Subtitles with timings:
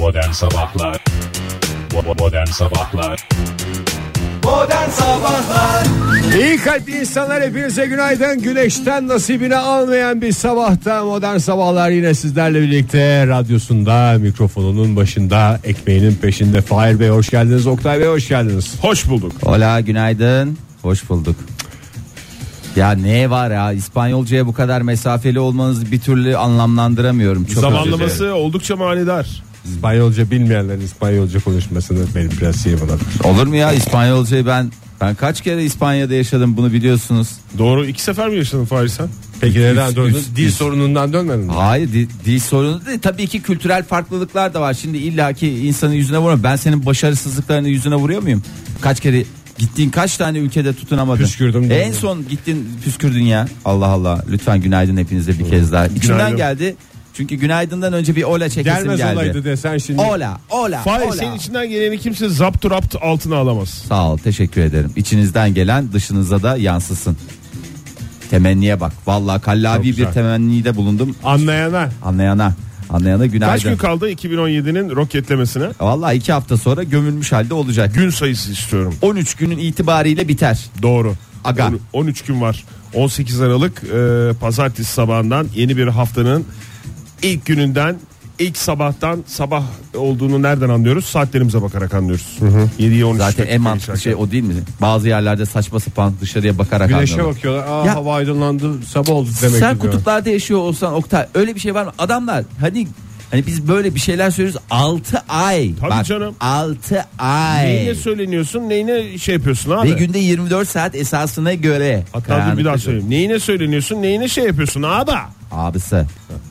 [0.00, 1.04] Modern Sabahlar
[2.18, 3.28] Modern Sabahlar
[4.44, 5.86] Modern Sabahlar
[6.40, 8.42] İyi kalpli insanlar hepinize günaydın.
[8.42, 16.60] Güneşten nasibini almayan bir sabahta modern sabahlar yine sizlerle birlikte radyosunda mikrofonunun başında ekmeğinin peşinde
[16.62, 17.66] Fahir Bey hoş geldiniz.
[17.66, 18.74] Oktay Bey hoş geldiniz.
[18.82, 19.32] Hoş bulduk.
[19.42, 20.58] Hola günaydın.
[20.82, 21.36] Hoş bulduk.
[22.76, 27.44] Ya ne var ya İspanyolcaya bu kadar mesafeli olmanızı bir türlü anlamlandıramıyorum.
[27.44, 27.60] Çok.
[27.60, 29.49] Zamanlaması oldukça manidar.
[29.64, 33.00] İspanyolca bilmeyenlerin İspanyolca konuşmasını benim biraz şey yapalım.
[33.24, 37.28] Olur mu ya İspanyolcayı ben ben kaç kere İspanya'da yaşadım bunu biliyorsunuz.
[37.58, 39.08] Doğru iki sefer mi yaşadın Fahri sen?
[39.40, 40.22] Peki neden döndün?
[40.36, 40.56] Dil üst.
[40.56, 41.52] sorunundan dönmedin mi?
[41.52, 44.74] Hayır dil, dil sorunu değil tabii ki kültürel farklılıklar da var.
[44.74, 46.42] Şimdi illaki insanın yüzüne vuruyor.
[46.42, 48.42] Ben senin başarısızlıklarını yüzüne vuruyor muyum?
[48.80, 49.24] Kaç kere
[49.58, 51.22] gittiğin kaç tane ülkede tutunamadın?
[51.22, 53.48] Püskürdüm En son gittin püskürdün ya.
[53.64, 54.24] Allah Allah.
[54.30, 55.86] Lütfen günaydın hepinize bir kez daha.
[55.86, 56.36] İçimden Günaydın.
[56.36, 56.76] geldi.
[57.14, 59.14] Çünkü günaydından önce bir ola çekesim Gelmez geldi.
[59.14, 60.00] olaydı desen şimdi.
[60.02, 61.12] Ola, ola, Fahri ola.
[61.12, 63.68] senin içinden geleni kimse zapt rapt altına alamaz.
[63.68, 64.92] Sağ ol, teşekkür ederim.
[64.96, 67.16] İçinizden gelen dışınıza da yansısın.
[68.30, 68.92] Temenniye bak.
[69.06, 71.16] Vallahi kallavi bir temennide bulundum.
[71.24, 71.88] Anlayana.
[72.02, 72.54] Anlayana,
[72.90, 73.52] anlayana günaydın.
[73.52, 75.64] Kaç gün kaldı 2017'nin roketlemesine?
[75.80, 77.94] Vallahi iki hafta sonra gömülmüş halde olacak.
[77.94, 78.94] Gün sayısı istiyorum.
[79.02, 80.58] 13 günün itibariyle biter.
[80.82, 81.14] Doğru.
[81.44, 81.66] Aga.
[81.68, 82.64] On- 13 gün var.
[82.94, 86.44] 18 Aralık e, pazartesi sabahından yeni bir haftanın
[87.22, 87.96] ilk gününden
[88.38, 89.62] ilk sabahtan sabah
[89.94, 91.04] olduğunu nereden anlıyoruz?
[91.04, 92.38] Saatlerimize bakarak anlıyoruz.
[92.78, 94.54] 7'ye 13 Zaten en mantıklı şey o değil mi?
[94.80, 97.36] Bazı yerlerde saçma sapan dışarıya bakarak Güneşe anlıyorlar.
[97.36, 97.66] bakıyorlar.
[97.68, 99.92] Aa, Ya- hava aydınlandı sabah oldu demek Sen diyor.
[99.92, 101.92] kutuplarda yaşıyor olsan Oktay öyle bir şey var mı?
[101.98, 102.88] Adamlar hani
[103.30, 105.70] hani biz böyle bir şeyler söylüyoruz 6 ay.
[105.80, 106.34] Tabii canım.
[106.40, 107.66] 6 ay.
[107.66, 109.90] Neyine söyleniyorsun neyine şey yapıyorsun abi?
[109.90, 112.04] Ve günde 24 saat esasına göre.
[112.12, 113.10] Hatta dur bir daha söyleyeyim.
[113.10, 115.10] Neyine söyleniyorsun neyine şey yapıyorsun abi?
[115.50, 116.06] Abisi.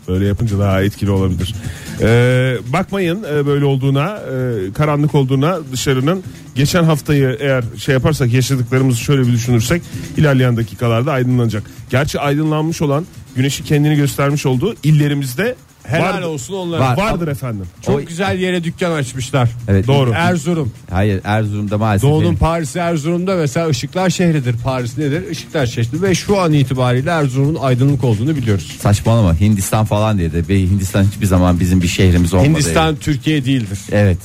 [0.08, 1.56] Böyle yapınca daha etkili olabilir.
[2.02, 6.24] Ee, bakmayın e, böyle olduğuna, e, karanlık olduğuna dışarının.
[6.56, 9.82] Geçen haftayı eğer şey yaparsak yaşadıklarımızı şöyle bir düşünürsek
[10.18, 11.64] ilerleyen dakikalarda aydınlanacak.
[11.90, 15.56] Gerçi aydınlanmış olan güneşi kendini göstermiş olduğu illerimizde
[15.90, 16.80] Helal var- olsun onlara.
[16.80, 16.98] Var.
[16.98, 17.66] vardır efendim.
[17.82, 19.50] Çok O- güzel yere dükkan açmışlar.
[19.68, 19.88] Evet.
[19.88, 20.12] Doğru.
[20.16, 20.72] Erzurum.
[20.90, 22.10] Hayır Erzurum'da maalesef.
[22.10, 24.56] Doğu'nun Paris'i Erzurum'da mesela ışıklar şehridir.
[24.64, 25.30] Paris nedir?
[25.30, 28.78] Işıklar şehri ve şu an itibariyle Erzurum'un aydınlık olduğunu biliyoruz.
[28.82, 32.50] Saçmalama Hindistan falan diye de ve Hindistan hiçbir zaman bizim bir şehrimiz olmadı.
[32.50, 33.80] Hindistan Türkiye değildir.
[33.92, 34.18] Evet.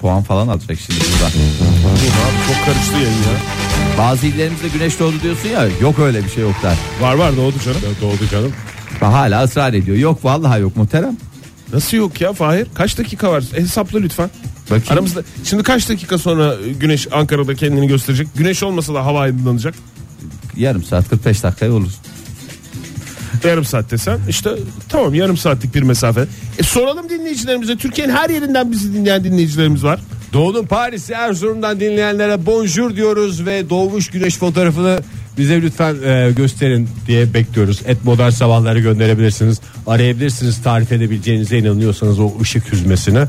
[0.00, 1.30] Puan falan alacak şimdi burada.
[2.46, 3.36] Çok karıştı yayın ya.
[3.98, 6.74] Bazı illerimizde güneş doğdu diyorsun ya yok öyle bir şey yoklar.
[7.00, 7.80] Var var doğdu canım.
[8.02, 8.52] Doğdu canım.
[9.02, 9.96] Ve hala ısrar ediyor.
[9.96, 11.16] Yok vallahi yok muhterem.
[11.72, 12.66] Nasıl yok ya Fahir?
[12.74, 13.44] Kaç dakika var?
[13.54, 14.30] Hesapla lütfen.
[14.64, 14.84] Bakayım.
[14.90, 18.28] Aramızda şimdi kaç dakika sonra güneş Ankara'da kendini gösterecek?
[18.36, 19.74] Güneş olmasa da hava aydınlanacak.
[20.56, 21.90] Yarım saat 45 dakika olur.
[23.44, 24.50] Yarım saat desen işte
[24.88, 26.26] tamam yarım saatlik bir mesafe.
[26.58, 27.76] E soralım dinleyicilerimize.
[27.76, 30.00] Türkiye'nin her yerinden bizi dinleyen dinleyicilerimiz var.
[30.32, 35.00] Doğu'nun Paris'i Erzurum'dan dinleyenlere bonjour diyoruz ve doğmuş güneş fotoğrafını
[35.40, 37.82] bize lütfen e, gösterin diye bekliyoruz.
[37.86, 39.60] Et modern sabahları gönderebilirsiniz.
[39.86, 43.28] Arayabilirsiniz tarif edebileceğinize inanıyorsanız o ışık hüzmesine.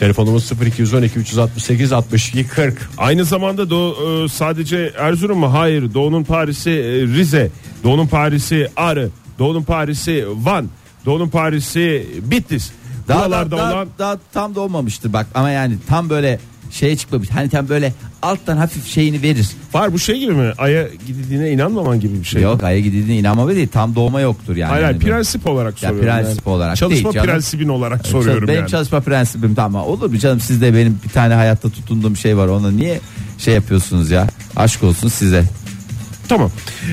[0.00, 2.78] Telefonumuz 0212 368 62 40.
[2.98, 5.52] Aynı zamanda Doğu, e, sadece Erzurum mu?
[5.52, 5.94] Hayır.
[5.94, 7.50] Doğu'nun Paris'i e, Rize.
[7.84, 9.08] Doğu'nun Paris'i Arı.
[9.38, 10.68] Doğu'nun Paris'i Van.
[11.06, 12.70] Doğu'nun Paris'i Bitlis.
[13.08, 16.38] Daha, Buralarda daha, olan daha tam da olmamıştır bak ama yani tam böyle
[16.74, 17.30] şeye çıkmamış.
[17.30, 17.92] Hani tam böyle
[18.22, 19.48] alttan hafif şeyini verir.
[19.74, 20.52] var bu şey gibi mi?
[20.58, 22.42] Ay'a gidildiğine inanmaman gibi bir şey.
[22.42, 24.70] Yok aya gidildiğine inanmama değil tam doğma yoktur yani.
[24.70, 25.06] Hayır, Yani böyle.
[25.06, 26.10] prensip olarak Ya soruyorum.
[26.24, 28.70] prensip olarak Çalışma değil prensibin olarak soruyorum benim yani.
[28.70, 32.48] çalışma prensibim tamam olur mu canım siz de benim bir tane hayatta tutunduğum şey var
[32.48, 33.00] ona niye
[33.38, 34.26] şey yapıyorsunuz ya
[34.56, 35.44] aşk olsun size
[36.28, 36.50] Tamam.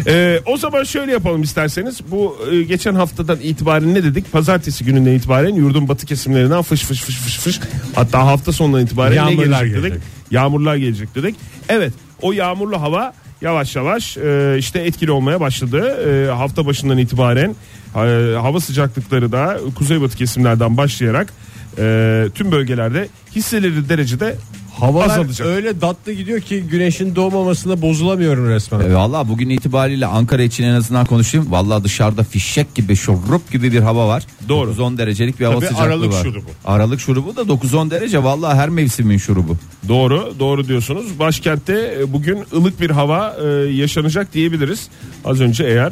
[0.07, 1.99] Ee, o zaman şöyle yapalım isterseniz.
[2.11, 4.31] Bu e, geçen haftadan itibaren ne dedik?
[4.31, 7.59] Pazartesi gününden itibaren yurdun batı kesimlerinden fış fış fış fış fış.
[7.95, 9.83] Hatta hafta sonundan itibaren Yağmurlar ne gelecek dedik?
[9.83, 10.01] gelecek.
[10.31, 11.35] Yağmurlar gelecek dedik.
[11.69, 15.79] Evet o yağmurlu hava yavaş yavaş e, işte etkili olmaya başladı.
[16.09, 17.55] E, hafta başından itibaren
[17.95, 21.33] e, hava sıcaklıkları da kuzeybatı kesimlerden başlayarak
[21.77, 24.35] e, tüm bölgelerde hissedilir derecede
[24.79, 25.47] Havalar azalacak.
[25.47, 28.79] öyle tatlı gidiyor ki güneşin doğmamasına bozulamıyorum resmen.
[28.79, 31.51] E, Valla bugün itibariyle Ankara için en azından konuşayım.
[31.51, 34.23] Valla dışarıda fişek gibi şurup gibi bir hava var.
[34.49, 34.71] Doğru.
[34.71, 36.23] 9-10 derecelik bir hava Tabii sıcaklığı Aralık var.
[36.23, 36.45] şurubu.
[36.65, 38.23] Aralık şurubu da 9-10 derece.
[38.23, 39.57] Valla her mevsimin şurubu.
[39.87, 41.19] Doğru, doğru diyorsunuz.
[41.19, 44.87] Başkentte e, bugün ılık bir hava e, yaşanacak diyebiliriz.
[45.25, 45.91] Az önce eğer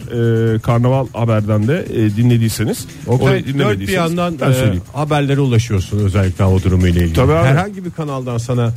[0.56, 4.82] e, Karnaval Haber'den de e, dinlediyseniz, Okay, orayı dört bir dinlemediyseniz yandan ben e, söyleyeyim.
[4.94, 7.14] haberlere ulaşıyorsun özellikle hava durumu ile ilgili.
[7.14, 7.48] Tabii abi.
[7.48, 8.69] Herhangi bir kanaldan sana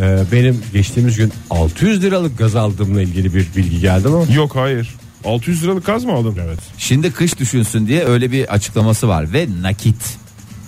[0.00, 4.34] e, benim geçtiğimiz gün 600 liralık gaz aldığımla ilgili bir bilgi geldi mi?
[4.34, 4.94] Yok hayır.
[5.24, 6.36] 600 liralık gaz mı aldın?
[6.46, 6.58] Evet.
[6.78, 10.18] Şimdi kış düşünsün diye öyle bir açıklaması var ve nakit.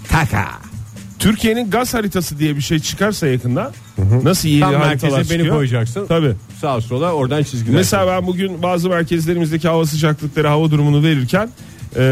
[0.08, 0.48] Taka.
[1.18, 3.72] Türkiye'nin gaz haritası diye bir şey çıkarsa yakında
[4.22, 5.56] nasıl yeni Tam haritalar merkeze beni çıkıyor?
[5.56, 6.06] koyacaksın.
[6.06, 6.32] Tabii.
[6.60, 7.76] Sağa sola oradan çizgiler.
[7.76, 11.48] Mesela ben bugün bazı merkezlerimizdeki hava sıcaklıkları hava durumunu verirken
[11.96, 12.04] e,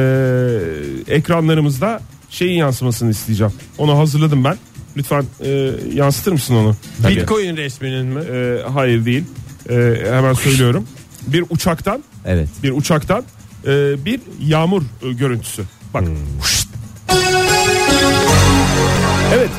[1.08, 3.52] ekranlarımızda şeyin yansımasını isteyeceğim.
[3.78, 4.56] Onu hazırladım ben.
[4.96, 6.76] Lütfen e, yansıtır mısın onu?
[7.08, 8.20] Bitcoin resminin mi?
[8.32, 9.25] E, hayır değil.
[9.70, 9.75] E,
[10.12, 10.84] hemen söylüyorum.
[11.26, 12.48] Bir uçaktan Evet.
[12.62, 13.25] bir uçaktan
[13.66, 15.62] e, bir yağmur e, görüntüsü.
[15.94, 16.04] Bak.
[16.40, 16.69] Huşt.
[19.34, 19.50] Evet.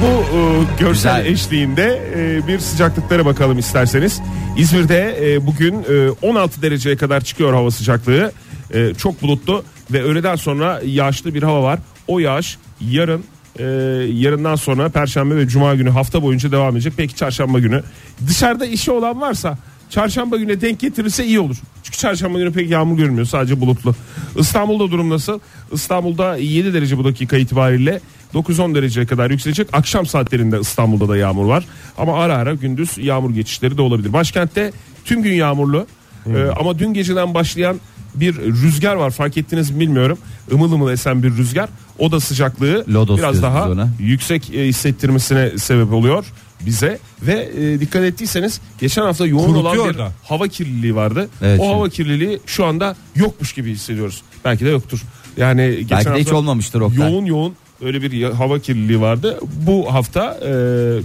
[0.00, 0.40] Bu e,
[0.80, 1.32] görsel Güzel.
[1.32, 4.20] eşliğinde e, bir sıcaklıklara bakalım isterseniz.
[4.56, 8.32] İzmir'de e, bugün e, 16 dereceye kadar çıkıyor hava sıcaklığı.
[8.74, 11.78] E, çok bulutlu ve öğleden sonra yağışlı bir hava var.
[12.08, 13.24] O yağış yarın
[13.58, 13.64] e,
[14.12, 16.92] yarından sonra Perşembe ve Cuma günü hafta boyunca devam edecek.
[16.96, 17.82] Peki Çarşamba günü
[18.26, 19.58] dışarıda işi olan varsa
[19.92, 21.56] Çarşamba gününe denk getirirse iyi olur.
[21.82, 23.94] Çünkü çarşamba günü pek yağmur görünmüyor sadece bulutlu.
[24.36, 25.40] İstanbul'da durum nasıl?
[25.72, 28.00] İstanbul'da 7 derece bu dakika itibariyle
[28.34, 29.68] 9-10 dereceye kadar yükselecek.
[29.72, 31.64] Akşam saatlerinde İstanbul'da da yağmur var.
[31.98, 34.12] Ama ara ara gündüz yağmur geçişleri de olabilir.
[34.12, 34.72] Başkentte
[35.04, 35.86] tüm gün yağmurlu.
[36.26, 37.80] Ee, ama dün geceden başlayan
[38.14, 40.18] bir rüzgar var fark ettiniz mi bilmiyorum.
[40.50, 41.68] Imıl ımıl esen bir rüzgar.
[42.02, 43.88] O da sıcaklığı Lodos biraz daha ona.
[44.00, 46.24] yüksek e, hissettirmesine sebep oluyor
[46.66, 50.12] bize ve e, dikkat ettiyseniz geçen hafta yoğun olan Kurutuyor bir da.
[50.24, 51.28] hava kirliliği vardı.
[51.42, 51.74] Evet, o şimdi.
[51.74, 54.22] hava kirliliği şu anda yokmuş gibi hissediyoruz.
[54.44, 55.02] Belki de yoktur.
[55.36, 57.12] Yani geçen Belki de hafta hiç olmamıştır Oktay.
[57.12, 59.40] yoğun yoğun öyle bir hava kirliliği vardı.
[59.66, 60.52] Bu hafta e,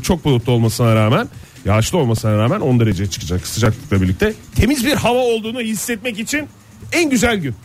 [0.04, 1.28] çok bulutlu olmasına rağmen
[1.66, 4.34] yağışlı olmasına rağmen 10 derece çıkacak sıcaklıkla birlikte.
[4.56, 6.48] Temiz bir hava olduğunu hissetmek için
[6.92, 7.56] en güzel gün.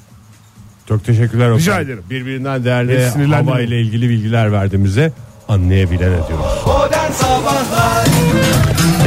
[0.88, 1.50] Çok teşekkürler.
[1.50, 1.60] Oktay.
[1.60, 2.02] Rica ederim.
[2.10, 3.50] Birbirinden değerli sinirlendirme.
[3.50, 5.12] hava ile ilgili bilgiler verdiğimize
[5.48, 6.46] anlayabilen ediyoruz.
[6.66, 8.06] Modern Sabahlar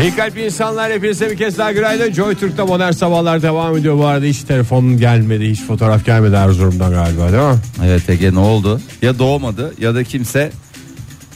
[0.02, 2.14] İyi kalp insanlar hepinize bir kez daha günaydın.
[2.14, 3.98] Joy Türk'te modern sabahlar devam ediyor.
[3.98, 7.60] Bu arada hiç telefon gelmedi, hiç fotoğraf gelmedi Erzurum'dan galiba değil mi?
[7.86, 8.82] Evet Ege ne oldu?
[9.02, 10.52] Ya doğmadı ya da kimse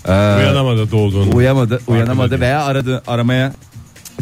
[0.08, 1.36] e, Uyanamadı doğduğunu.
[1.36, 2.42] uyamadı, uyanamadı değil.
[2.42, 3.54] veya aradı aramaya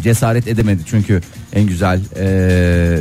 [0.01, 0.81] cesaret edemedi.
[0.85, 1.21] Çünkü
[1.53, 2.25] en güzel e,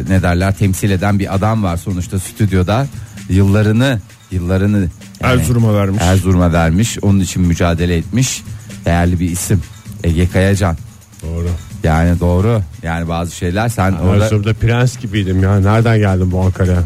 [0.09, 2.87] ne derler temsil eden bir adam var sonuçta stüdyoda.
[3.29, 4.01] Yıllarını
[4.31, 4.79] yıllarını
[5.23, 6.03] yani Erzurum'a vermiş.
[6.03, 6.99] Erzurum'a vermiş.
[7.03, 8.43] Onun için mücadele etmiş.
[8.85, 9.63] Değerli bir isim.
[10.05, 10.77] Ege Kayacan.
[11.23, 11.49] Doğru.
[11.85, 12.63] Yani doğru.
[12.83, 15.61] Yani bazı şeyler sen orada Erzurum'da prens gibiydim ya.
[15.61, 16.83] Nereden geldim bu Ankara'ya?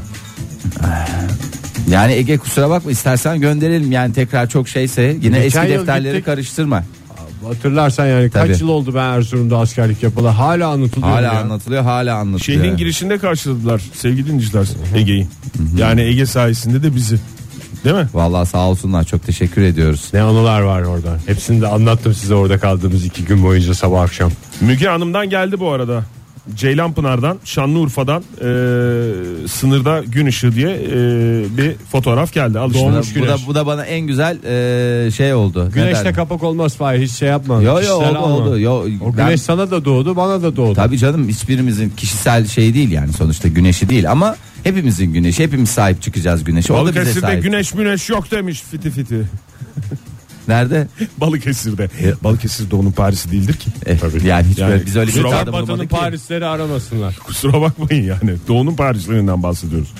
[1.91, 6.25] yani Ege kusura bakma istersen gönderelim yani tekrar çok şeyse yine Geçen eski defterleri gittik.
[6.27, 6.85] karıştırma.
[7.49, 8.49] Hatırlarsan yani Tabii.
[8.49, 10.29] kaç yıl oldu ben Erzurum'da askerlik yapalı.
[10.29, 11.13] Hala anlatılıyor.
[11.13, 11.41] Hala ya.
[11.41, 12.63] anlatılıyor, hala anlatılıyor.
[12.63, 15.27] Şehrin girişinde karşıladılar sevgili dinleyiciler Ege'yi.
[15.77, 17.19] Yani Ege sayesinde de bizi.
[17.85, 18.09] Değil mi?
[18.15, 20.11] Vallahi sağ olsunlar çok teşekkür ediyoruz.
[20.13, 21.19] Ne anılar var orada.
[21.27, 24.31] Hepsini de anlattım size orada kaldığımız iki gün boyunca sabah akşam.
[24.61, 26.05] Müge Hanım'dan geldi bu arada.
[26.57, 28.45] Ceylanpınar'dan, Şanlıurfa'dan e,
[29.49, 30.97] sınırda gün ışığı diye e,
[31.59, 32.59] bir fotoğraf geldi.
[32.59, 32.83] Al işte.
[32.87, 33.47] Bu da, Doğmuş bu da, güneş.
[33.47, 34.39] bu da bana en güzel
[35.07, 35.65] e, şey oldu.
[35.67, 37.63] Ne Güneşte kapak olmaz Fahir hiç şey yapma.
[37.63, 38.21] Yo yo oldu alma.
[38.23, 38.59] oldu.
[38.61, 40.75] Yo, O ben- güneş sana da doğdu bana da doğdu.
[40.75, 46.03] Tabii canım hiçbirimizin kişisel şey değil yani sonuçta güneşi değil ama hepimizin güneşi hepimiz sahip
[46.03, 46.73] çıkacağız güneşe.
[46.73, 47.43] O da bize Balıkesir'de sahip.
[47.43, 49.17] güneş müneş yok demiş fiti fiti.
[50.51, 50.89] Nerede?
[51.19, 51.89] Balıkesir'de.
[52.25, 53.71] Balıkesir de onun Paris'i değildir ki.
[53.87, 55.87] Eh, yani hiç Yani böyle biz öyle bir kusura iddiada Batı'nın.
[55.87, 57.17] Parisleri aramasınlar.
[57.25, 58.37] Kusura bakmayın yani.
[58.49, 59.93] Doğu'nun Parislerinden bahsediyoruz.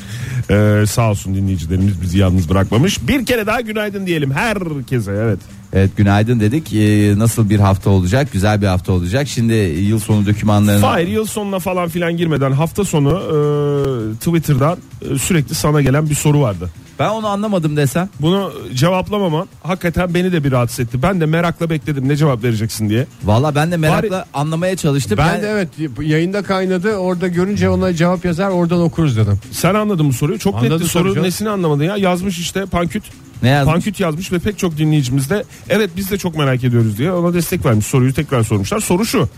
[0.51, 3.09] Ee, sağ olsun dinleyicilerimiz bizi yalnız bırakmamış.
[3.09, 5.39] Bir kere daha günaydın diyelim herkese evet.
[5.73, 6.73] Evet günaydın dedik.
[6.75, 8.29] Ee, nasıl bir hafta olacak?
[8.33, 9.29] Güzel bir hafta olacak.
[9.29, 14.79] Şimdi yıl sonu dokümanlarını Fahir yıl sonuna falan filan girmeden hafta sonu e, Twitter'dan
[15.11, 16.71] e, sürekli sana gelen bir soru vardı.
[16.99, 18.09] ben onu anlamadım desem.
[18.21, 21.03] Bunu cevaplamaman hakikaten beni de bir rahatsız etti.
[21.03, 23.07] Ben de merakla bekledim ne cevap vereceksin diye.
[23.25, 25.19] Valla ben de merakla anlamaya çalıştım.
[25.19, 25.69] Ben Yani- de evet
[26.01, 29.39] yayında kaynadı orada görünce ona cevap yazar oradan okuruz dedim.
[29.51, 30.39] Sen anladın bu soruyu.
[30.39, 31.09] Çok Anladım netti soru.
[31.15, 31.27] canım.
[31.27, 31.97] Nesini anlamadın ya?
[31.97, 33.05] Yazmış işte Panküt.
[33.43, 33.73] Ne yazmış?
[33.73, 37.35] Panküt yazmış ve pek çok dinleyicimiz de evet biz de çok merak ediyoruz diye ona
[37.35, 37.87] destek vermiş.
[37.87, 38.81] Soruyu tekrar sormuşlar.
[38.81, 39.29] Soru şu.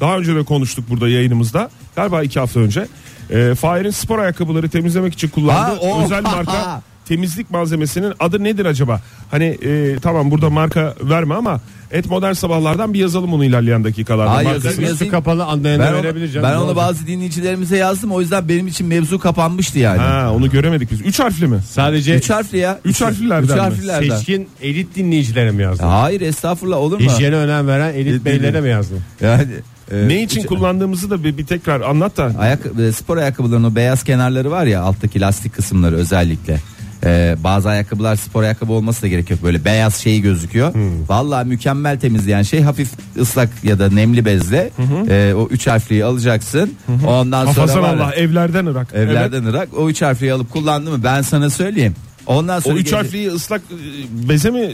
[0.00, 1.70] Daha önce de konuştuk burada yayınımızda.
[1.96, 2.86] Galiba iki hafta önce.
[3.30, 9.00] E, Fahir'in spor ayakkabıları temizlemek için kullandığı Ha, özel marka temizlik malzemesinin adı nedir acaba?
[9.30, 11.60] Hani e, tamam burada marka verme ama
[11.90, 14.34] et modern sabahlardan bir yazalım onu ilerleyen dakikalarda.
[14.34, 16.48] Hayır, yazayım, Üstü kapalı anlayana Ben, onu, verebilir canım.
[16.50, 18.12] ben onu bazı dinleyicilerimize yazdım.
[18.12, 19.98] O yüzden benim için mevzu kapanmıştı yani.
[19.98, 21.00] Ha, onu göremedik biz.
[21.00, 21.58] Üç harfli mi?
[21.70, 22.78] Sadece Üç harfli ya.
[22.84, 23.60] Üç harflilerden Üç mi?
[23.60, 24.16] harflilerden.
[24.16, 25.84] seçkin elit dinleyicilere mi yazdın?
[25.86, 27.10] Hayır estağfurullah olur mu?
[27.10, 29.00] Hijyene önem veren elit beylere mi yazdın?
[29.20, 29.46] Yani,
[29.92, 32.32] e, Ne için üç- kullandığımızı da bir, bir tekrar anlat da.
[32.38, 36.60] Ayak, e, spor ayakkabılarının o beyaz kenarları var ya alttaki lastik kısımları özellikle.
[37.06, 39.42] Ee, bazı ayakkabılar spor ayakkabı olması da gerek yok.
[39.42, 40.74] Böyle beyaz şeyi gözüküyor.
[40.74, 41.08] Hmm.
[41.08, 42.88] Vallahi mükemmel temizleyen şey hafif
[43.20, 44.70] ıslak ya da nemli bezle
[45.08, 46.74] e, o üç harfliyi alacaksın.
[47.06, 48.88] Ondan sonra Hafazan var ya, Allah evlerden ırak.
[48.94, 51.94] Evlerden ırak o üç harfliyi alıp kullandı mı ben sana söyleyeyim.
[52.26, 54.72] Ondan O sonra üç gece- harfliyi ıslak e, beze mi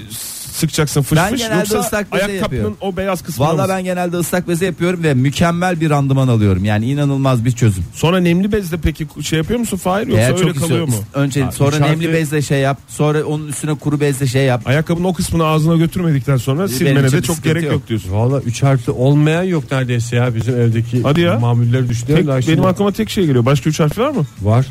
[0.52, 2.76] sıkacaksın fış Ben fış genelde yoksa ıslak beze ayakkabının yapıyorum.
[2.80, 6.64] o beyaz kısmına Valla ben genelde ıslak beze yapıyorum ve mükemmel bir randıman alıyorum.
[6.64, 7.84] Yani inanılmaz bir çözüm.
[7.94, 10.94] Sonra nemli bezle peki şey yapıyor musun Fahir yoksa Eğer öyle çok kalıyor mu?
[11.14, 12.78] önce Ha, sonra üç nemli bezle şey yap.
[12.88, 14.62] Sonra onun üstüne kuru bezle şey yap.
[14.66, 17.72] Ayakkabının o kısmını ağzına götürmedikten sonra silmene için de bir çok sıkıntı gerek yok.
[17.72, 18.12] yok, diyorsun.
[18.12, 21.38] Valla üç harfli olmayan yok neredeyse ya bizim evdeki Hadi ya.
[21.38, 22.24] mamulleri düşünüyorum.
[22.26, 23.44] Tek, da benim şimdi- aklıma tek şey geliyor.
[23.44, 24.26] Başka üç harfli var mı?
[24.42, 24.66] var.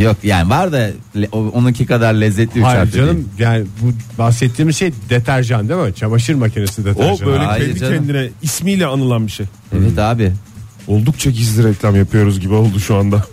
[0.00, 3.26] Yok yani var da le- o- onunki kadar lezzetli üç Hayır harfli canım değil.
[3.38, 5.94] yani bu bahsettiğimiz şey deterjan değil mi?
[5.94, 7.26] Çamaşır makinesi O deterjanı.
[7.30, 7.94] böyle Hayır kendi canım.
[7.94, 9.46] kendine ismiyle anılan bir şey.
[9.78, 10.32] Evet abi.
[10.88, 13.24] Oldukça gizli reklam yapıyoruz gibi oldu şu anda.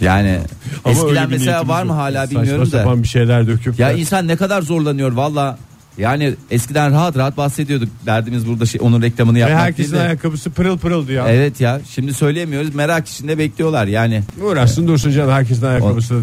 [0.00, 0.38] Yani
[0.84, 1.98] Ama öyle eskiden bir mesela niyetimiz var mı yok.
[1.98, 2.78] hala Saçma bilmiyorum da.
[2.78, 5.58] sapan bir şeyler döküp Ya insan ne kadar zorlanıyor valla.
[5.98, 7.88] Yani eskiden rahat rahat bahsediyorduk.
[8.06, 10.06] Derdimiz burada şey, onun reklamını ve yapmak herkesin değil de.
[10.06, 11.28] ayakkabısı pırıl pırıldı ya.
[11.28, 14.22] Evet ya şimdi söyleyemiyoruz merak içinde bekliyorlar yani.
[14.42, 16.22] Uğraşsın dursun canım herkesin ayakkabısı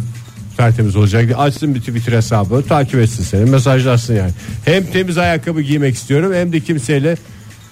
[0.57, 1.31] tertemiz olacak.
[1.37, 4.31] Açsın bir Twitter hesabı takip etsin seni mesajlarsın yani.
[4.65, 7.17] Hem temiz ayakkabı giymek istiyorum hem de kimseyle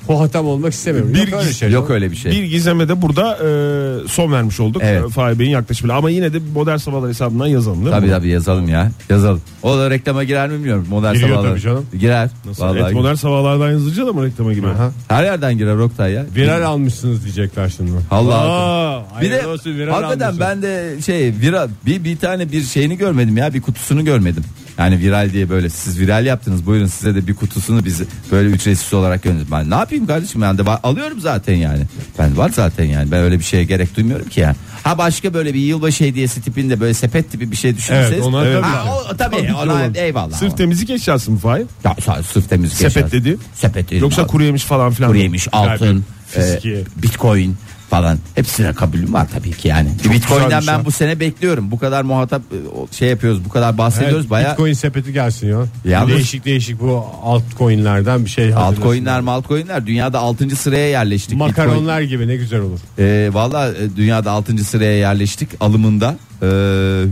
[0.08, 1.13] hohatam olmak istemiyorum.
[1.13, 1.72] Bir yok öyle şey.
[1.72, 2.32] Yok öyle bir şey.
[2.32, 4.82] Bir gizeme de burada e, son vermiş olduk.
[4.86, 5.00] Evet.
[5.01, 5.12] Evet.
[5.12, 5.98] Fahir Bey'in yaklaşımıyla.
[5.98, 8.12] Ama yine de modern sabahlar hesabından yazalım değil Tabii mi?
[8.12, 8.91] tabii yazalım ya.
[9.10, 9.41] Yazalım.
[9.63, 10.86] O da reklama girer mi bilmiyorum.
[10.89, 11.50] Modern Giriyor sabahlar.
[11.50, 11.86] tabii canım.
[12.00, 12.29] Girer.
[12.46, 12.63] Nasıl?
[12.63, 12.89] Vallahi.
[12.89, 14.75] Et modern sabahlardan yazınca da mı reklama giriyor?
[14.75, 14.91] Aha.
[15.08, 16.25] Her yerden girer Oktay ya.
[16.36, 17.91] Viral almışsınız diyecekler şimdi.
[18.12, 20.39] Allah Aa, Bir de olsun, viral hakikaten almışsın.
[20.50, 24.44] ben de şey viral bir bir tane bir şeyini görmedim ya bir kutusunu görmedim.
[24.79, 28.93] Yani viral diye böyle siz viral yaptınız buyurun size de bir kutusunu biz böyle ücretsiz
[28.93, 29.48] olarak gönderdim.
[29.51, 31.81] Ben ne yapayım kardeşim ben de var- alıyorum zaten yani.
[32.19, 34.55] Ben var zaten yani ben öyle bir şeye gerek duymuyorum ki yani.
[34.83, 38.12] Ha başka böyle bir yılbaşı hediyesi tipinde böyle sepet tipi bir şey düşünürseniz.
[38.13, 40.33] Evet, ona tabii ha, o, tabii ona eyvallah.
[40.38, 40.55] Sırf ama.
[40.55, 41.65] temizlik eşyası mı Fahir?
[41.83, 41.95] Ya,
[42.33, 43.12] sırf temizlik Sepet eşyası.
[43.12, 43.38] dedi.
[43.53, 44.01] Sepet dedim.
[44.01, 45.09] Yoksa kuru yemiş falan filan.
[45.12, 46.69] kuru yemiş, altın, fiziki.
[46.71, 47.55] e, bitcoin
[47.89, 49.89] falan hepsine kabulüm var tabii ki yani.
[50.13, 51.72] Bitcoin'den güzelmiş ben bu sene bekliyorum.
[51.72, 54.19] Bu kadar muhatap e, şey yapıyoruz, bu kadar bahsediyoruz.
[54.19, 55.65] Evet, Baya Bitcoin sepeti gelsin ya.
[55.86, 60.55] Yalnız- değişik değişik bu altcoin'lerden bir şey altcoin'ler, malcoin'ler dünyada 6.
[60.55, 61.38] sıraya yerleştik.
[61.38, 62.79] Makaronlar gibi ne güzel olur.
[62.79, 63.08] Bitcoin.
[63.08, 64.58] E, Valla e, dünyada 6.
[64.58, 65.50] sıraya yerleştik.
[65.60, 66.48] Alımında e,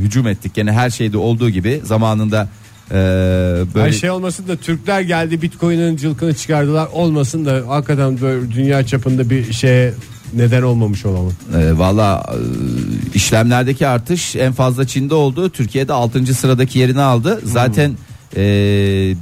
[0.02, 0.54] hücum ettik.
[0.54, 2.50] Gene her şeyde olduğu gibi zamanında
[2.92, 2.96] e,
[3.76, 8.86] böyle Her şey olmasın da Türkler geldi Bitcoin'in cılkını çıkardılar olmasın da hakikaten böyle dünya
[8.86, 9.94] çapında bir şeye
[10.34, 11.34] neden olmamış olalım.
[11.58, 12.38] E, Valla e,
[13.14, 15.50] işlemlerdeki artış en fazla Çin'de oldu.
[15.50, 16.34] Türkiye'de 6.
[16.34, 17.42] sıradaki yerini aldı.
[17.44, 17.92] Zaten
[18.36, 18.42] e,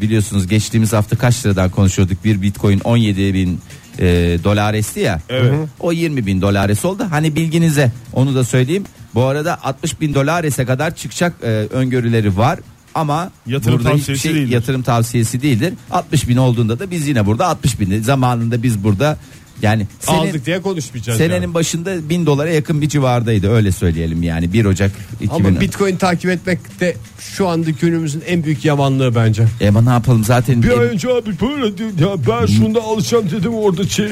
[0.01, 2.25] biliyorsunuz geçtiğimiz hafta kaç liradan konuşuyorduk?
[2.25, 3.59] Bir bitcoin 17 bin
[4.00, 4.05] e,
[4.43, 5.21] dolar esti ya.
[5.29, 5.53] Evet.
[5.79, 7.03] O 20 bin dolar oldu.
[7.09, 8.83] Hani bilginize onu da söyleyeyim.
[9.15, 12.59] Bu arada 60 bin dolar kadar çıkacak e, öngörüleri var.
[12.95, 14.51] Ama Yatırım burada hiçbir tavsiyesi şey değildir.
[14.53, 15.74] yatırım tavsiyesi değildir.
[15.91, 19.17] 60 bin olduğunda da biz yine burada 60 bin zamanında biz burada
[19.62, 21.17] yani senin, Aldık diye konuşmayacağız.
[21.17, 21.53] Senenin yani.
[21.53, 25.45] başında 1000 dolara yakın bir civardaydı öyle söyleyelim yani 1 Ocak 2000.
[25.45, 29.45] Ama Bitcoin takip etmek de şu anda günümüzün en büyük yamanlığı bence.
[29.62, 33.25] E ama ne yapalım zaten Bir ay önce abi böyle diyor ya ben şunda alacağım
[33.31, 34.07] dedim orada şey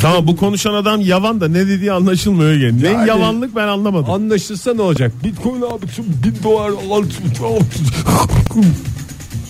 [0.00, 2.82] Tamam bu konuşan adam yavan da ne dediği anlaşılmıyor gene.
[2.82, 4.10] Ne Yani- yavanlık ben anlamadım.
[4.10, 5.12] Anlaşılsa ne olacak?
[5.24, 5.86] Bitcoin abi
[6.24, 7.04] bin dolar al.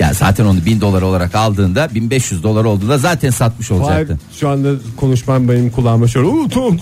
[0.03, 4.19] Ya zaten onu 1000 dolar olarak aldığında 1500 dolar olduğunda zaten satmış Hayır, olacaktı.
[4.41, 6.27] şu anda konuşmam benim kulağıma şöyle.
[6.29, 6.77] "Oo, tamam,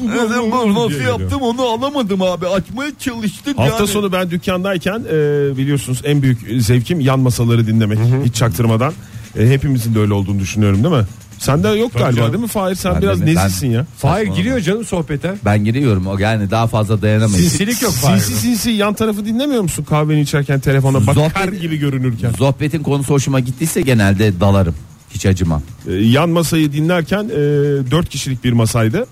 [0.75, 3.87] Nasıl yaptım onu alamadım abi açmaya çalıştım Hafta yani.
[3.87, 5.17] sonu ben dükkandayken e,
[5.57, 7.99] biliyorsunuz en büyük zevkim yan masaları dinlemek.
[8.25, 8.93] Hiç çaktırmadan.
[9.39, 11.05] E, hepimizin de öyle olduğunu düşünüyorum değil mi?
[11.41, 12.33] Sende yok galiba canım.
[12.33, 12.75] değil mi Fahir?
[12.75, 13.87] Sen Ben biraz ben- nezihsin ya.
[13.99, 15.35] Fahir giriyor canım sohbete.
[15.45, 17.49] Ben giriyorum o yani daha fazla dayanamayız.
[17.49, 18.21] Sinsilik yok Fahir'de.
[18.25, 22.33] Sinsi sinsi yan tarafı dinlemiyor musun kahveni içerken telefona bakar Sohbet- gibi görünürken.
[22.33, 24.75] Sohbetin konusu hoşuma gittiyse genelde dalarım.
[25.11, 25.63] Hiç acımam.
[25.89, 27.31] E, yan masayı dinlerken e,
[27.91, 29.07] dört kişilik bir masaydı.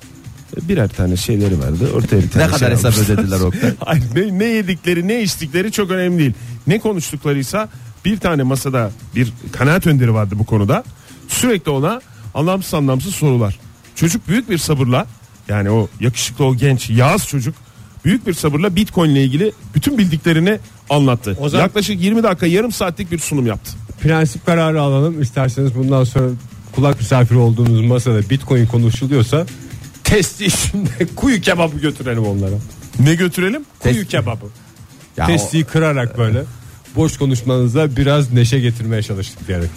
[0.56, 1.90] E, birer tane şeyleri vardı.
[1.96, 3.14] Ortaya bir tane Ne kadar şey hesap almışlar.
[3.14, 3.70] ödediler Oktay?
[4.14, 6.32] Ne, ne yedikleri ne içtikleri çok önemli değil.
[6.66, 7.68] Ne konuştuklarıysa
[8.04, 10.84] bir tane masada bir kanaat önderi vardı bu konuda.
[11.28, 12.00] Sürekli ona
[12.34, 13.58] anlamsız anlamsız sorular.
[13.94, 15.06] Çocuk büyük bir sabırla
[15.48, 17.54] yani o yakışıklı o genç yağız çocuk
[18.04, 20.58] büyük bir sabırla Bitcoin ile ilgili bütün bildiklerini
[20.90, 21.36] anlattı.
[21.40, 23.72] O zaman- Yaklaşık 20 dakika yarım saatlik bir sunum yaptı.
[24.00, 25.22] Prensip kararı alalım.
[25.22, 26.28] İsterseniz bundan sonra
[26.74, 29.46] kulak misafiri olduğunuz masada Bitcoin konuşuluyorsa
[30.04, 32.54] testi içinde kuyu kebabı götürelim onlara.
[33.00, 33.64] Ne götürelim?
[33.78, 34.46] Kuyu Test- kebabı.
[35.16, 36.42] Ya o- Testiyi kırarak böyle
[36.96, 39.70] boş konuşmanıza biraz neşe getirmeye çalıştık diyerek.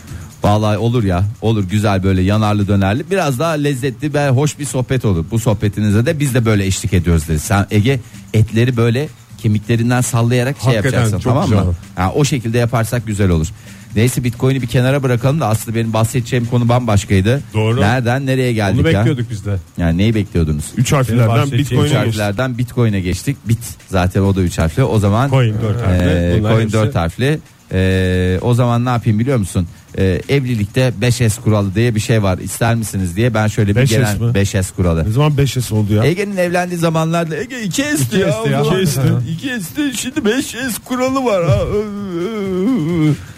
[0.43, 5.05] Vallahi olur ya olur güzel böyle yanarlı dönerli biraz daha lezzetli ve hoş bir sohbet
[5.05, 5.25] olur.
[5.31, 7.39] Bu sohbetinize de biz de böyle eşlik ediyoruz dedi.
[7.39, 7.99] Sen Ege
[8.33, 9.07] etleri böyle
[9.37, 11.63] kemiklerinden sallayarak şey Hakikaten yapacaksın çok tamam güzel mı?
[11.65, 11.75] olur.
[11.95, 13.47] Ha, o şekilde yaparsak güzel olur.
[13.95, 17.41] Neyse Bitcoin'i bir kenara bırakalım da aslında benim bahsedeceğim konu bambaşkaydı.
[17.53, 17.81] Doğru.
[17.81, 18.99] Nereden nereye geldik Onu ya?
[18.99, 19.55] bekliyorduk biz de.
[19.77, 20.65] Yani neyi bekliyordunuz?
[20.77, 21.97] Üç harflerden bahsedeceğim Bitcoin'e Üç geçti.
[22.21, 23.37] harflerden Bitcoin'e geçtik.
[23.47, 24.83] Bit zaten o da üç harfli.
[24.83, 26.05] O zaman Coin dört harfli.
[26.09, 27.39] Ee, Bunlar coin hepsi- dört harfli.
[27.73, 29.67] Ee, o zaman ne yapayım biliyor musun?
[29.97, 32.37] E, evlilikte 5S kuralı diye bir şey var.
[32.37, 34.25] İster misiniz diye ben şöyle bir 5S genel mi?
[34.25, 35.05] 5S kuralı.
[35.05, 36.03] Ne zaman 5S oldu ya?
[36.05, 38.29] Ege'nin evlendiği zamanlarda Ege 2S'ti ya.
[38.29, 38.61] 2S'ti ya.
[38.61, 39.01] 2S'ti.
[39.41, 41.59] 2S'ti şimdi 5S kuralı var ha.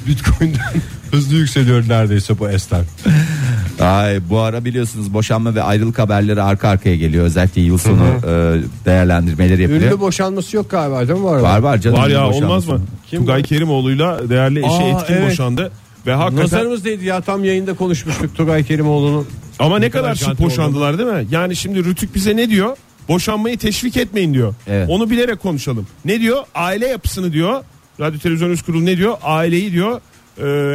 [0.07, 0.81] Bitcoin'den
[1.11, 2.81] hızlı yükseliyor neredeyse bu esler.
[3.81, 7.25] Ay bu ara biliyorsunuz boşanma ve ayrılık haberleri arka arkaya geliyor.
[7.25, 9.91] Özellikle yıl sonu e, değerlendirmeleri yapılıyor.
[9.91, 11.43] Ünlü boşanması yok galiba değil mi bu arada?
[11.43, 11.97] Var var canım.
[11.97, 12.81] Var ya olmaz mı?
[13.09, 13.43] Kim Tugay?
[13.43, 15.31] Kerimoğlu'yla değerli eşi Aa, Etkin evet.
[15.31, 15.71] boşandı.
[16.07, 19.27] Ve hakikaten Nazarımız değdi ya tam yayında konuşmuştuk Tugay Kerimoğlu'nun.
[19.59, 21.27] ama ne Ne kadar kadar boşandılar değil mi?
[21.31, 22.77] Yani şimdi Rütük bize ne diyor?
[23.07, 24.53] Boşanmayı teşvik etmeyin diyor.
[24.67, 24.89] Evet.
[24.89, 25.87] Onu bilerek konuşalım.
[26.05, 26.43] Ne diyor?
[26.55, 27.63] Aile yapısını diyor.
[27.99, 29.17] Radyo Televizyon Üst Kurulu ne diyor?
[29.23, 30.01] Aileyi diyor.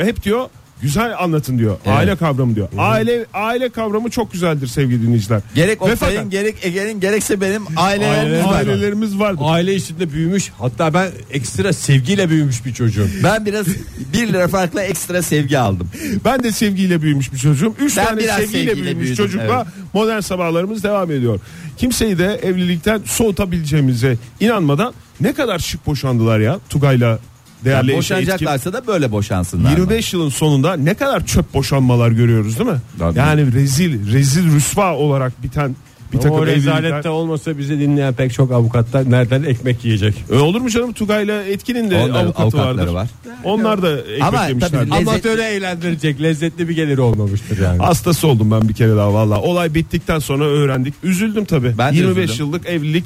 [0.01, 0.49] e, hep diyor
[0.83, 1.77] güzel anlatın diyor.
[1.87, 1.97] Evet.
[1.97, 2.69] Aile kavramı diyor.
[2.79, 5.41] Aile aile kavramı çok güzeldir sevgili dinleyiciler.
[5.55, 8.55] Gerek Oktay'ın fakat- gerek Ege'nin gerekse benim ailelerimiz var.
[8.59, 9.43] ailelerimiz vardır.
[9.45, 13.09] Aile içinde büyümüş hatta ben ekstra sevgiyle büyümüş bir çocuğum.
[13.25, 13.67] Ben biraz
[14.13, 15.89] 1 lira farkla ekstra sevgi aldım.
[16.25, 17.75] Ben de sevgiyle büyümüş bir çocuğum.
[17.81, 21.41] Üç Ben tane biraz sevgiyle, sevgiyle büyümüş büyüdüm, çocukla modern sabahlarımız devam ediyor.
[21.77, 27.19] Kimseyi de evlilikten soğutabileceğimize inanmadan ne kadar şık boşandılar ya Tugay'la
[27.65, 29.71] değerli Yani boşanacaklarsa da böyle boşansınlar.
[29.71, 32.79] 25 yılın sonunda ne kadar çöp boşanmalar görüyoruz değil mi?
[32.99, 33.19] Tabii.
[33.19, 35.77] Yani rezil, rezil rüsva olarak biten
[36.13, 37.11] bir takım o rezalette evlilikler.
[37.11, 40.15] olmasa bizi dinleyen pek çok avukatlar nereden ekmek yiyecek?
[40.33, 42.93] E, olur mu canım Tugay'la Etkin'in de Onların avukatı avukatları vardır.
[42.93, 43.09] var.
[43.45, 44.79] Onlar da ekmek Ama yemişler.
[44.87, 47.79] Lezzet- Amatörü eğlendirecek lezzetli bir geliri olmamıştır yani.
[47.83, 49.41] Hastası oldum ben bir kere daha valla.
[49.41, 50.95] Olay bittikten sonra öğrendik.
[51.03, 51.75] Üzüldüm tabii.
[51.79, 52.47] Ben de 25 üzüldüm.
[52.47, 53.05] yıllık evlilik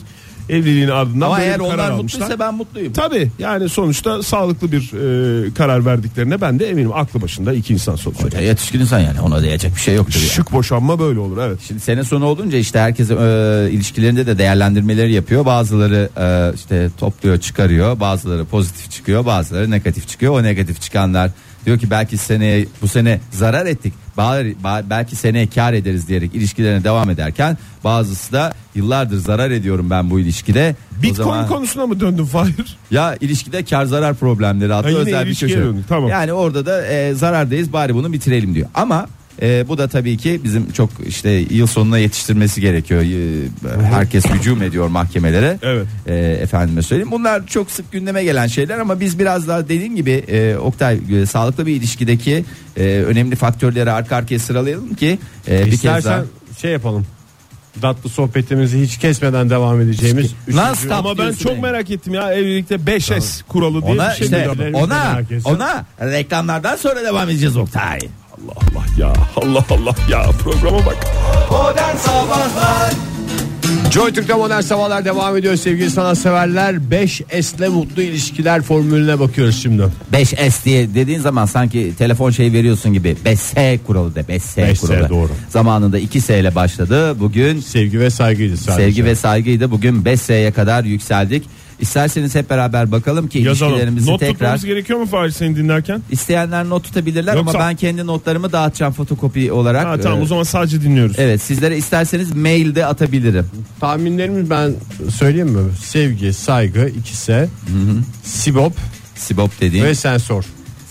[0.53, 2.21] evliliğin ardından Ama böyle eğer bir karar onlar almışlar.
[2.21, 2.93] mutluysa ben mutluyum.
[2.93, 4.81] Tabii yani sonuçta sağlıklı bir
[5.49, 6.93] e, karar verdiklerine ben de eminim.
[6.95, 8.41] Aklı başında iki insan sonuçta.
[8.41, 10.29] Ya Yetişkin insan yani ona diyecek bir şey yoktur ya.
[10.29, 11.59] Şık boşanma böyle olur evet.
[11.69, 13.15] Şimdi sene sonu olunca işte herkes e,
[13.71, 15.47] ilişkilerinde de değerlendirmeleri yapıyor.
[15.47, 18.01] Bazıları e, işte topluyor çıkarıyor.
[18.01, 19.27] Bazıları pozitif çıkıyor.
[19.27, 20.33] Bazıları negatif çıkıyor.
[20.41, 21.31] O negatif çıkanlar
[21.67, 23.93] diyor ki belki seneye bu sene zarar ettik.
[24.17, 29.91] Bari, ba- belki seneye kar ederiz diyerek ilişkilerine devam ederken bazısı da yıllardır zarar ediyorum
[29.91, 30.77] ben bu ilişkide.
[30.99, 32.77] O Bitcoin zaman- konusuna mı döndün Fahir?
[32.91, 35.59] ya ilişkide kar zarar problemleri adlı özel bir köşe.
[35.59, 36.11] döndük, tamam.
[36.11, 38.69] Yani orada da e, zarardayız bari bunu bitirelim diyor.
[38.75, 39.07] Ama
[39.43, 43.03] e, bu da tabii ki bizim çok işte yıl sonuna yetiştirmesi gerekiyor.
[43.03, 45.59] E, herkes hücum ediyor mahkemelere.
[45.63, 45.87] Evet.
[46.07, 47.11] E, efendime söyleyeyim.
[47.11, 51.27] Bunlar çok sık gündeme gelen şeyler ama biz biraz daha dediğin gibi e, Oktay e,
[51.27, 52.45] sağlıklı bir ilişkideki
[52.77, 55.19] e, önemli faktörleri arka arkaya sıralayalım ki
[55.49, 56.25] e, bir kez İstersen daha
[56.61, 57.07] şey yapalım.
[57.81, 60.35] Tatlı sohbetimizi hiç kesmeden devam edeceğimiz.
[60.75, 61.61] Stop Ama ben çok yani.
[61.61, 66.77] merak ettim ya evlilikte 5S kuralı diye Ona bir şey işte ona herkes- ona reklamlardan
[66.77, 67.99] sonra devam edeceğiz Oktay.
[68.43, 70.97] Allah Allah ya Allah Allah ya programa bak.
[71.51, 72.93] Modern Sabahlar
[73.93, 76.75] Joy Türk'te modern sabahlar devam ediyor sevgili sanatseverler.
[76.75, 79.83] 5S'le mutlu ilişkiler formülüne bakıyoruz şimdi.
[80.13, 85.09] 5S diye dediğin zaman sanki telefon şey veriyorsun gibi 5S kuralı de 5S, 5S kuralı.
[85.09, 85.31] doğru.
[85.49, 87.21] Zamanında 2S ile başladı.
[87.21, 88.85] Bugün Sevgi ve saygıydı sadece.
[88.85, 89.71] sevgi ve saygıydı.
[89.71, 91.45] Bugün 5S'ye kadar yükseldik.
[91.81, 93.73] İsterseniz hep beraber bakalım ki Yazalım.
[93.73, 96.03] ilişkilerimizi Not tekrar tutmamız gerekiyor mu Fahir seni dinlerken?
[96.11, 99.87] isteyenler not tutabilirler Yoksa- ama ben kendi notlarımı dağıtacağım fotokopi olarak.
[99.87, 101.17] Ha, tamam Ee, o zaman sadece dinliyoruz.
[101.19, 103.47] Evet sizlere isterseniz mailde atabilirim.
[103.81, 104.73] Tahminlerimiz ben
[105.19, 105.73] söyleyeyim mi?
[105.85, 107.49] Sevgi, saygı, 2S,
[108.25, 108.73] Sibop
[109.15, 110.45] Sibop dediğim ve sensör.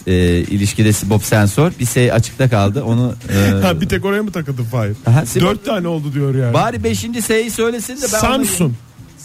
[0.08, 2.84] e, ilişkide Sibop sensör bir şey açıkta kaldı.
[2.84, 4.96] Onu e, Ha, bir tek oraya mı takıldın Fahir?
[5.06, 6.54] Aha, Sibop- Dört tane oldu diyor yani.
[6.54, 7.00] Bari 5.
[7.26, 8.72] S'yi söylesin de ben onu-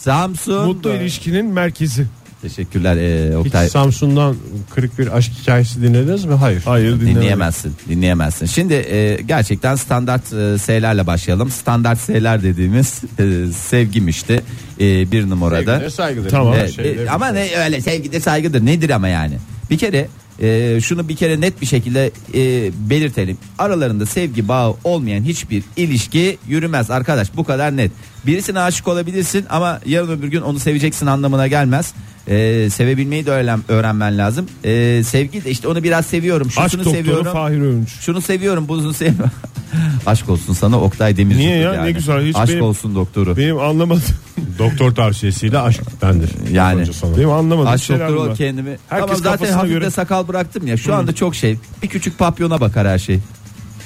[0.07, 0.67] Samsun.
[0.67, 2.07] Mutlu ilişkinin merkezi.
[2.43, 3.69] Teşekkürler e, Hiç Oktay.
[3.69, 4.37] Samsun'dan
[4.75, 6.35] kırık bir aşk hikayesi dinlediniz mi?
[6.35, 6.63] Hayır.
[6.65, 7.17] Hayır dinlemedim.
[7.17, 7.75] Dinleyemezsin.
[7.89, 8.47] Dinleyemezsin.
[8.47, 11.51] Şimdi e, gerçekten standart e, S'lerle başlayalım.
[11.51, 14.43] Standart S'ler dediğimiz e, sevgimişti.
[14.81, 15.73] E, bir numarada.
[15.73, 16.31] Sevgi de saygıdır.
[16.31, 16.55] Tamam.
[16.59, 19.35] Evet, şeyde e, ama ne öyle sevgidir saygıdır nedir ama yani.
[19.71, 20.09] Bir kere
[20.41, 23.39] e, şunu bir kere net bir şekilde e, belirtelim.
[23.59, 27.37] Aralarında sevgi bağı olmayan hiçbir ilişki yürümez arkadaş.
[27.37, 27.93] Bu kadar net.
[28.27, 31.95] Birisine aşık olabilirsin ama yarın öbür gün onu seveceksin anlamına gelmez.
[32.29, 34.47] E, sevebilmeyi de öğren, öğrenmen lazım.
[34.65, 36.51] E, sevgi de işte onu biraz seviyorum.
[36.51, 37.33] Şunu Aşk doktoru seviyorum.
[37.33, 37.89] Fahir Öğünç.
[38.01, 39.31] Şunu seviyorum, bunu sevmiyorum.
[40.07, 41.39] Aşk olsun sana Oktay Demirci.
[41.41, 41.83] Niye ya?
[41.83, 43.37] Ne güzel, hiç Aşk benim- olsun doktoru.
[43.37, 44.03] Benim anlamadım.
[44.59, 46.31] Doktor tavsiyesiyle aşk bendir.
[46.53, 46.83] Yani.
[47.17, 47.69] Benim anlamadım.
[47.73, 48.37] Aşk doktoru ol bunlar.
[48.37, 48.77] kendimi.
[48.89, 50.77] Herkes Ama zaten kafasına hafif de göre- sakal bıraktım ya.
[50.77, 51.59] Şu anda çok şey.
[51.83, 53.19] Bir küçük papyona bakar her şey.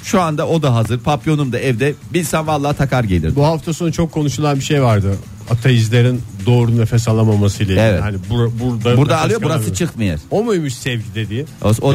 [0.03, 0.99] Şu anda o da hazır.
[0.99, 1.93] Papyonum da evde.
[2.13, 3.33] Bilsem vallahi takar gelirdim.
[3.35, 5.15] Bu hafta sonu çok konuşulan bir şey vardı.
[5.51, 7.81] Ateizlerin doğru nefes alamaması ile.
[7.81, 8.01] Evet.
[8.01, 10.19] Yani bur- burada Burada nefes alıyor burası çıkmıyor.
[10.31, 11.45] O muymuş sevgi dediği?
[11.63, 11.93] O, o-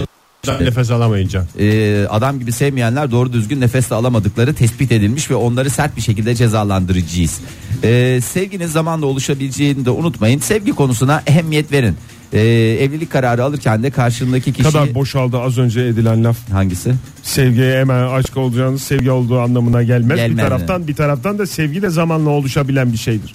[0.60, 1.46] Nefes alamayınca.
[1.58, 6.00] e, adam gibi sevmeyenler doğru düzgün nefes de alamadıkları tespit edilmiş ve onları sert bir
[6.02, 7.40] şekilde cezalandıracağız.
[7.84, 10.38] E, sevginin zamanla oluşabileceğini de unutmayın.
[10.38, 11.96] Sevgi konusuna ehemmiyet verin.
[12.32, 12.40] Ee,
[12.80, 16.50] evlilik kararı alırken de karşındaki kişi kadar boşaldı az önce edilen laf.
[16.50, 16.94] hangisi?
[17.22, 20.16] Sevgiye hemen aşk olacağınız sevgi olduğu anlamına gelmez.
[20.16, 23.34] Gelmez bir taraftan bir taraftan da sevgi de zamanla oluşabilen bir şeydir.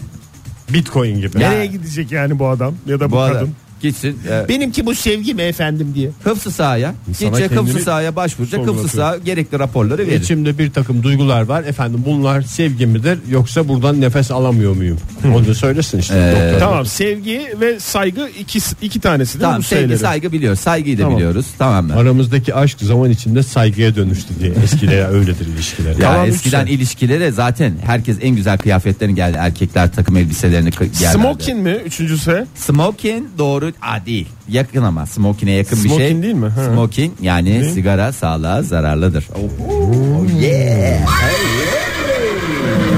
[0.73, 1.39] Bitcoin gibi.
[1.39, 3.36] Nereye gidecek yani bu adam ya da bu, Bu kadın?
[3.36, 3.49] adam
[3.81, 4.19] gitsin.
[4.29, 6.09] E, Benimki bu sevgi mi efendim diye.
[6.23, 6.93] Hıfzı sahaya.
[7.19, 8.67] Gidecek hıfzı sahaya başvuracak.
[8.67, 10.21] Hıfzı saha gerekli raporları verir.
[10.21, 11.63] İçimde bir takım duygular var.
[11.63, 14.97] Efendim bunlar sevgi midir yoksa buradan nefes alamıyor muyum?
[15.35, 16.15] Onu da söylesin işte.
[16.15, 16.59] Ee, doktor.
[16.67, 19.99] Tamam sevgi ve saygı ikisi, iki tanesi de Tamam bu sevgi sayıları.
[19.99, 20.59] saygı biliyoruz.
[20.59, 21.17] Saygıyı da Tamam.
[21.17, 21.45] biliyoruz.
[21.57, 21.95] Tamam mı?
[21.95, 24.51] Aramızdaki aşk zaman içinde saygıya dönüştü diye.
[24.63, 25.91] Eskilere öyledir ilişkiler.
[25.91, 26.77] Ya Tamam, eskiden güzel.
[26.79, 29.37] ilişkilere zaten herkes en güzel kıyafetlerini geldi.
[29.39, 31.17] Erkekler takım elbiselerini giyerlerdi.
[31.21, 32.45] Smoking mi üçüncüsü?
[32.55, 33.70] Smoking doğru.
[33.81, 34.27] Aa değil.
[34.49, 36.23] Yakın ama smoking'e yakın bir Smoking şey.
[36.23, 36.47] değil mi?
[36.49, 36.63] Ha.
[36.65, 39.27] Smoking yani sigara sağlığa zararlıdır.
[39.36, 41.07] Oh, yeah.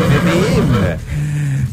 [0.09, 0.97] Bebeğim.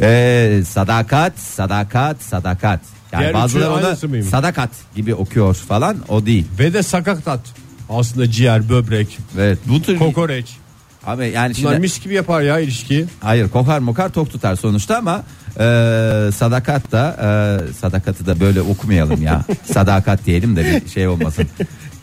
[0.02, 2.80] Ee, sadakat, sadakat, sadakat.
[3.12, 4.30] Yani Diğer bazıları üçü onu mıymış?
[4.30, 5.96] sadakat gibi okuyor falan.
[6.08, 6.46] O değil.
[6.58, 7.40] Ve de sakatat.
[7.90, 9.58] Aslında ciğer, böbrek, Evet.
[9.68, 10.46] Bu tür kokoreç.
[11.06, 13.06] Abi yani Bunlar şimdi mis gibi yapar ya ilişkiyi.
[13.20, 15.22] hayır kokar mokar tok tutar sonuçta ama
[15.58, 17.16] e, sadakat da
[17.68, 19.44] e, sadakatı da böyle okumayalım ya.
[19.72, 21.46] Sadakat diyelim de bir şey olmasın.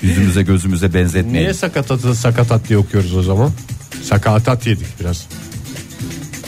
[0.01, 1.41] Yüzümüze gözümüze benzetmeyelim.
[1.41, 3.51] Niye sakatatı sakatat diye okuyoruz o zaman?
[4.03, 5.27] Sakatat yedik biraz.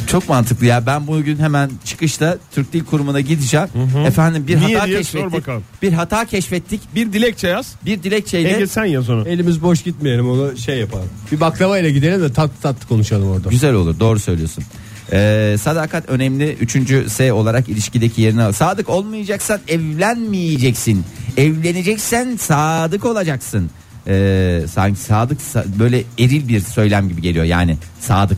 [0.08, 0.86] Çok mantıklı ya.
[0.86, 3.68] Ben bugün hemen çıkışta Türk Dil Kurumu'na gideceğim.
[4.08, 5.34] Efendim bir Niye hata diye sor keşfettik.
[5.42, 5.64] bakalım.
[5.82, 6.82] Bir hata keşfettik.
[6.96, 7.76] Bir dilekçe yaz.
[7.86, 9.28] Bir dilekçeyle Ege sen yaz onu.
[9.28, 11.06] Elimiz boş gitmeyelim onu şey yapalım.
[11.32, 13.50] Bir baklava ile gidelim de tatlı tatlı konuşalım orada.
[13.50, 14.00] güzel olur.
[14.00, 14.64] Doğru söylüyorsun.
[15.12, 16.54] Ee, sadakat önemli.
[16.54, 18.52] Üçüncü S olarak ilişkideki yerini al.
[18.52, 21.06] Sadık olmayacaksan evlenmeyeceksin.
[21.38, 23.70] Evleneceksen sadık olacaksın.
[24.08, 27.46] Ee, sanki sadık sa- böyle eril bir söylem gibi geliyor.
[27.46, 28.38] Yani sadık.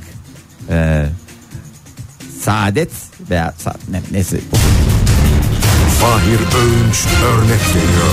[0.69, 1.05] Ee,
[2.41, 2.91] saadet
[3.29, 4.39] veya sa- ne, neyse
[6.01, 8.11] Fahir Öğünç örnek veriyor.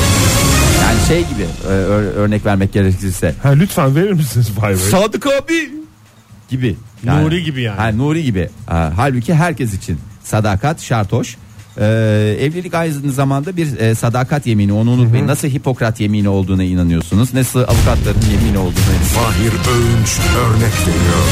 [0.83, 3.35] Yani şey gibi e, ör- örnek vermek gerekirse.
[3.43, 4.83] Ha, lütfen verir misiniz Fahir Bey?
[4.91, 5.71] Sadık abi
[6.51, 6.77] gibi.
[7.05, 7.77] Nuri gibi yani.
[7.77, 8.49] Ha, Nuri gibi.
[8.67, 11.37] Ha, halbuki herkes için sadakat şart hoş.
[11.81, 15.27] Ee, evlilik aynı zamanda bir e, sadakat yemini onu unutmayın.
[15.27, 17.35] Nasıl Hipokrat yemini olduğuna inanıyorsunuz?
[17.35, 19.13] Nasıl avukatların yemini olduğuna inanıyorsunuz?
[19.13, 21.25] Fahir Öğünç örnek veriyor.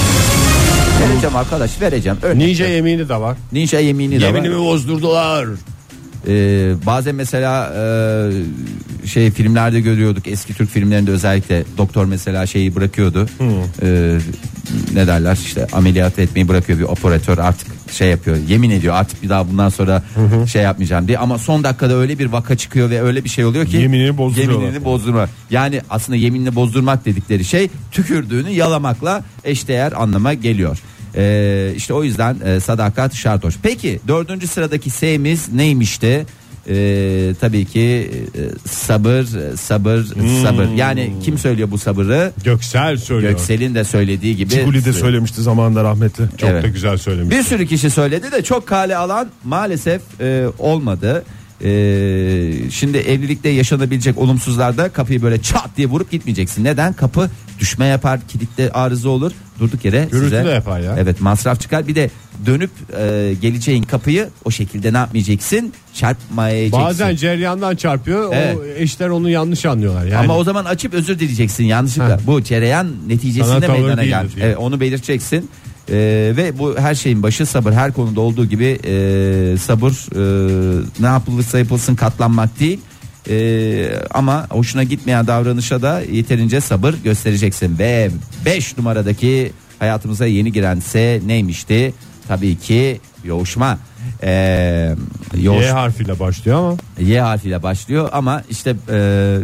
[1.01, 2.19] Vereceğim arkadaş vereceğim.
[2.23, 2.47] Örnek.
[2.47, 3.37] Ninja yemini de var.
[3.53, 4.35] Ninja yemini de var.
[4.35, 5.47] Yeminimi bozdurdular.
[6.29, 13.27] Ee, bazen mesela e, şey filmlerde görüyorduk eski Türk filmlerinde özellikle doktor mesela şeyi bırakıyordu.
[13.83, 14.19] Ee,
[14.95, 19.29] ne derler işte ameliyat etmeyi bırakıyor bir operatör artık şey yapıyor yemin ediyor artık bir
[19.29, 20.03] daha bundan sonra
[20.53, 23.67] şey yapmayacağım diye ama son dakikada öyle bir vaka çıkıyor ve öyle bir şey oluyor
[23.67, 24.61] ki Yeminini bozduruyorlar.
[24.65, 25.29] yeminini bozdurma.
[25.51, 30.79] Yani aslında yeminini bozdurmak dedikleri şey tükürdüğünü yalamakla eşdeğer anlama geliyor.
[31.19, 33.55] Ee, işte o yüzden e, sadakat şart hoş.
[33.63, 36.27] Peki dördüncü sıradaki S'miz neymişti?
[36.69, 40.05] Ee, tabii ki e, sabır, e, sabır,
[40.43, 40.69] sabır.
[40.77, 42.33] Yani kim söylüyor bu sabırı?
[42.45, 43.33] Göksel söylüyor.
[43.33, 44.51] Göksel'in de söylediği gibi.
[44.51, 46.25] Ciguli de söylemişti zamanında rahmetli.
[46.39, 46.65] Çok Evet.
[46.65, 47.37] da güzel söylemiş.
[47.37, 51.25] Bir sürü kişi söyledi de çok kale alan maalesef e, olmadı.
[51.65, 56.65] E, şimdi evlilikte yaşanabilecek olumsuzlarda kapıyı böyle çat diye vurup gitmeyeceksin.
[56.65, 56.93] Neden?
[56.93, 59.33] Kapı düşme yapar, kilitte arıza olur.
[59.61, 60.97] Durduk yere Gürültü size de yapar ya.
[60.99, 61.89] Evet, masraf çıkar.
[61.89, 62.11] Bir de
[62.47, 65.73] dönüp e, geleceğin kapıyı o şekilde ne yapmayacaksın?
[65.95, 66.87] Çarpmayacaksın.
[66.87, 68.33] Bazen ceryandan çarpıyor.
[68.35, 68.57] Evet.
[68.57, 70.05] O eşler onu yanlış anlıyorlar.
[70.05, 72.17] Yani Ama o zaman açıp özür dileyeceksin yanlışlıkla.
[72.17, 72.27] Heh.
[72.27, 74.35] Bu cereyan Sana neticesinde tavır meydana gelmiş.
[74.41, 75.51] Evet, onu belirteceksin.
[75.89, 77.73] Ee, ve bu her şeyin başı sabır.
[77.73, 82.81] Her konuda olduğu gibi e, sabır e, ne yapılırsa yapılsın katlanmak değil.
[83.31, 87.79] E, ama hoşuna gitmeyen davranışa da yeterince sabır göstereceksin.
[87.79, 88.11] Ve
[88.45, 91.95] 5 numaradaki hayatımıza yeni giren S neymişti?
[92.29, 93.79] Tabii ki yoğuşma.
[94.23, 94.95] E,
[95.41, 99.39] yoğuş, Y harfiyle başlıyor ama Y harfiyle başlıyor ama işte e,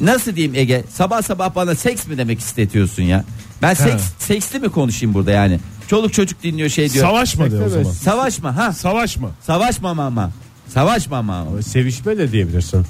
[0.00, 3.24] nasıl diyeyim Ege sabah sabah bana seks mi demek istetiyorsun ya
[3.62, 5.58] ben seks seksli mi konuşayım burada yani?
[5.88, 7.06] Çoluk çocuk dinliyor şey diyor.
[7.06, 7.84] Savaşma de o zaman.
[7.92, 8.72] savaşma ha.
[8.72, 9.30] Savaşma.
[9.46, 10.30] savaşma ama
[10.68, 12.86] savaşma ama sevişme de diyebilirsin.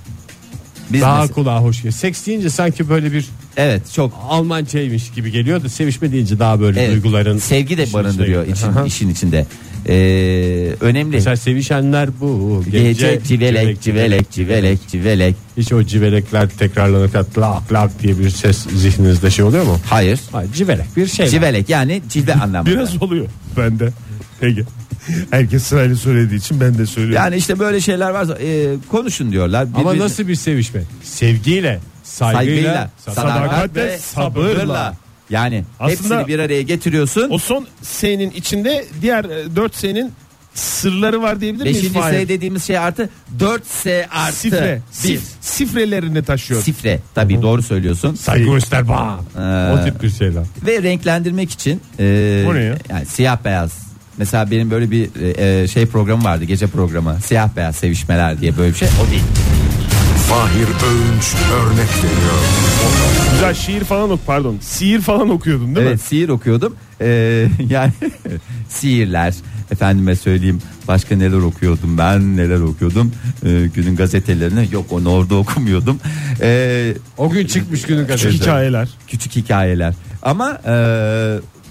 [0.91, 1.95] biz Daha mesela- kulağa hoş geliyor.
[1.95, 4.13] Seks deyince sanki böyle bir evet çok.
[4.29, 8.87] Almancaymış gibi geliyor da sevişme deyince daha böyle evet, duyguların sevgi de barındırıyor için, giriyor.
[8.87, 9.47] işin içinde
[9.89, 17.73] Ee, önemli Mesela sevişenler bu gece civelek civelek civelek civelek Hiç o civelekler tekrarlanırken lak
[17.73, 19.79] lak diye bir ses zihninizde şey oluyor mu?
[19.91, 21.27] hayır Hayır civelek bir şey.
[21.29, 23.89] civelek yani cilve anlamında Biraz oluyor bende.
[24.43, 24.63] Ege.
[25.31, 27.25] Herkes sırayla söylediği için ben de söylüyorum.
[27.25, 29.67] Yani işte böyle şeyler varsa e, konuşun diyorlar.
[29.75, 30.83] Ama Birbirine- nasıl bir sevişme?
[31.03, 34.55] Sevgiyle, saygıyla, saygıyla, sadakat- sadakat ve sabırla.
[34.55, 34.95] sabırla.
[35.33, 37.31] Yani Aslında- hepsini bir araya getiriyorsun.
[37.31, 39.25] O son S'nin içinde diğer
[39.57, 40.13] 4 S'nin
[40.55, 41.85] sırları var diyebilir miyiz?
[41.85, 41.93] 5.
[41.93, 42.19] Fahir?
[42.19, 44.81] S dediğimiz şey artı 4S artı Sifre.
[44.93, 44.97] 1.
[44.97, 46.63] Sif, sifrelerini taşıyor.
[46.63, 46.99] Sifre.
[47.15, 48.15] Tabii doğru söylüyorsun.
[48.15, 49.19] Saygı göster bana.
[49.39, 50.43] Ee, O tip bir şeyler.
[50.67, 52.77] Ve renklendirmek için e, O ne ya?
[52.89, 53.73] yani siyah beyaz.
[54.19, 55.09] Mesela benim böyle bir
[55.63, 59.23] e, şey programı vardı gece programı siyah beyaz sevişmeler diye böyle bir şey o değil.
[60.33, 62.39] Fahir Öğünç örnek veriyor.
[63.33, 64.57] Güzel şiir falan ok pardon.
[64.61, 67.93] Sihir falan okuyordun değil evet sihir okuyordum Ee, yani
[68.69, 69.35] sihirler
[69.71, 73.13] efendime söyleyeyim başka neler okuyordum ben neler okuyordum
[73.45, 76.01] Ee, günün gazetelerini yok onu orada okumuyordum
[76.41, 78.07] Ee, O gün çıkmış günün mi?
[78.07, 78.41] gazetesi.
[78.43, 78.89] Hikayeler.
[79.09, 80.75] küçük hikayeler ama e,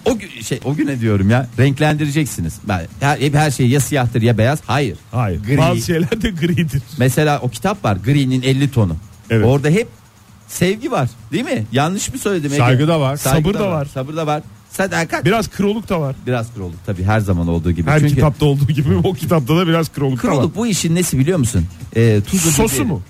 [0.06, 4.22] o gün şey o güne diyorum ya renklendireceksiniz ben her, hep her şey ya siyahtır
[4.22, 5.44] ya beyaz hayır Hayır.
[5.44, 5.58] Gri.
[5.58, 6.82] Bazı şeyler de gridir.
[6.98, 8.96] Mesela o kitap var Green'in 50 tonu.
[9.30, 9.46] Evet.
[9.46, 9.88] Orada hep
[10.48, 11.66] sevgi var değil mi?
[11.72, 12.52] Yanlış mı söyledim?
[12.52, 12.60] Ege?
[12.62, 13.18] Saygı da var.
[13.18, 13.86] Sabır da var.
[13.94, 14.44] Sabır da var.
[14.70, 15.26] Sadakat.
[15.26, 16.16] Biraz kroluk da var.
[16.28, 17.90] Biraz kroluk tabii her zaman olduğu gibi.
[17.90, 20.36] Her Çünkü kitapta olduğu gibi o kitapta da biraz kroluk da var.
[20.36, 21.66] kroluk bu işin nesi biliyor musun?
[21.96, 22.88] Ee, tuzu Sosu biberi.
[22.88, 23.02] mu?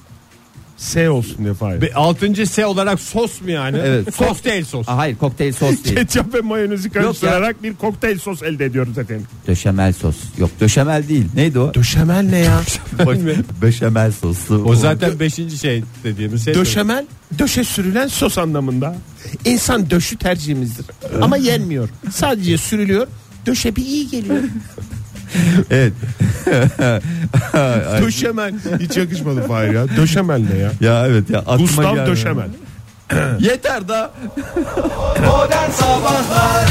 [0.82, 1.82] S olsun diye Fahir.
[1.82, 3.78] Ve altıncı S olarak sos mu yani?
[3.86, 4.18] Evet.
[4.18, 4.90] Kokteyl sos.
[4.90, 5.96] Aa, hayır kokteyl sos değil.
[5.96, 9.26] Ketçap ve mayonezi karıştırarak bir kokteyl sos elde ediyoruz efendim.
[9.48, 10.16] Döşemel sos.
[10.38, 11.26] Yok döşemel değil.
[11.36, 11.74] Neydi o?
[11.74, 12.62] Döşemel ne ya?
[13.62, 14.64] Döşemel soslu.
[14.64, 16.54] O zaten beşinci şey dediğimiz şey.
[16.54, 17.06] Döşemel
[17.40, 18.96] döşe sürülen sos anlamında.
[19.46, 20.86] İnsan döşü tercihimizdir.
[21.22, 21.90] Ama yenmiyor.
[22.12, 23.08] Sadece sürülüyor.
[23.46, 24.38] Döşe bir iyi geliyor.
[25.72, 25.94] Evet.
[28.02, 28.54] Döşemel.
[28.80, 29.98] Hiç yakışmadı Fahir ya.
[29.98, 30.72] Döşemel ne ya?
[30.82, 31.40] ya evet ya.
[31.40, 32.12] aklıma Gustav gelmedi.
[32.12, 32.48] Döşemel.
[33.40, 34.12] Yeter da.
[35.26, 36.70] Modern Sabahlar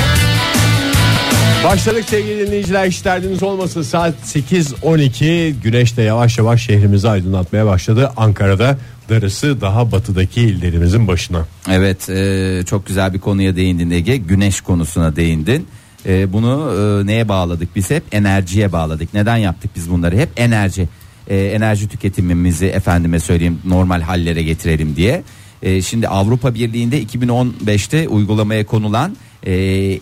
[1.65, 8.13] Başladık sevgili dinleyiciler hiç derdiniz olmasın saat 8.12 güneş de yavaş yavaş şehrimizi aydınlatmaya başladı
[8.17, 11.47] Ankara'da darısı daha batıdaki illerimizin başına.
[11.71, 15.69] Evet e, çok güzel bir konuya değindin Ege güneş konusuna değindin
[16.07, 18.03] E, bunu e, neye bağladık biz hep?
[18.13, 19.15] Enerjiye bağladık.
[19.15, 20.17] Neden yaptık biz bunları?
[20.19, 20.89] Hep enerji.
[21.29, 25.23] E, enerji tüketimimizi efendime söyleyeyim normal hallere getirelim diye.
[25.63, 29.53] E, şimdi Avrupa Birliği'nde 2015'te uygulamaya konulan e,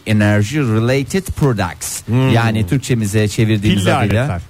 [0.06, 2.02] energy related products.
[2.34, 4.42] Yani Türkçemize çevirdiğimiz Pilli adıyla aletler.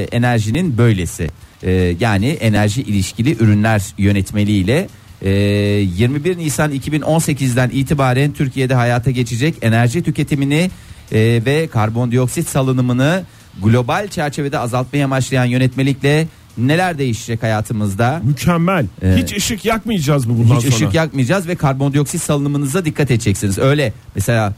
[0.00, 1.28] e, enerjinin böylesi.
[1.62, 4.88] E, yani enerji ilişkili ürünler yönetmeliğiyle
[5.24, 10.70] e, 21 Nisan 2018'den itibaren Türkiye'de hayata geçecek enerji tüketimini
[11.12, 13.24] e, ve karbondioksit salınımını
[13.62, 16.26] global çerçevede azaltmaya amaçlayan yönetmelikle
[16.58, 18.20] neler değişecek hayatımızda?
[18.24, 18.86] Mükemmel.
[19.02, 19.18] Evet.
[19.22, 20.74] Hiç ışık yakmayacağız mı bundan Hiç sonra?
[20.74, 23.58] ışık yakmayacağız ve karbondioksit salınımınıza dikkat edeceksiniz.
[23.58, 24.54] Öyle mesela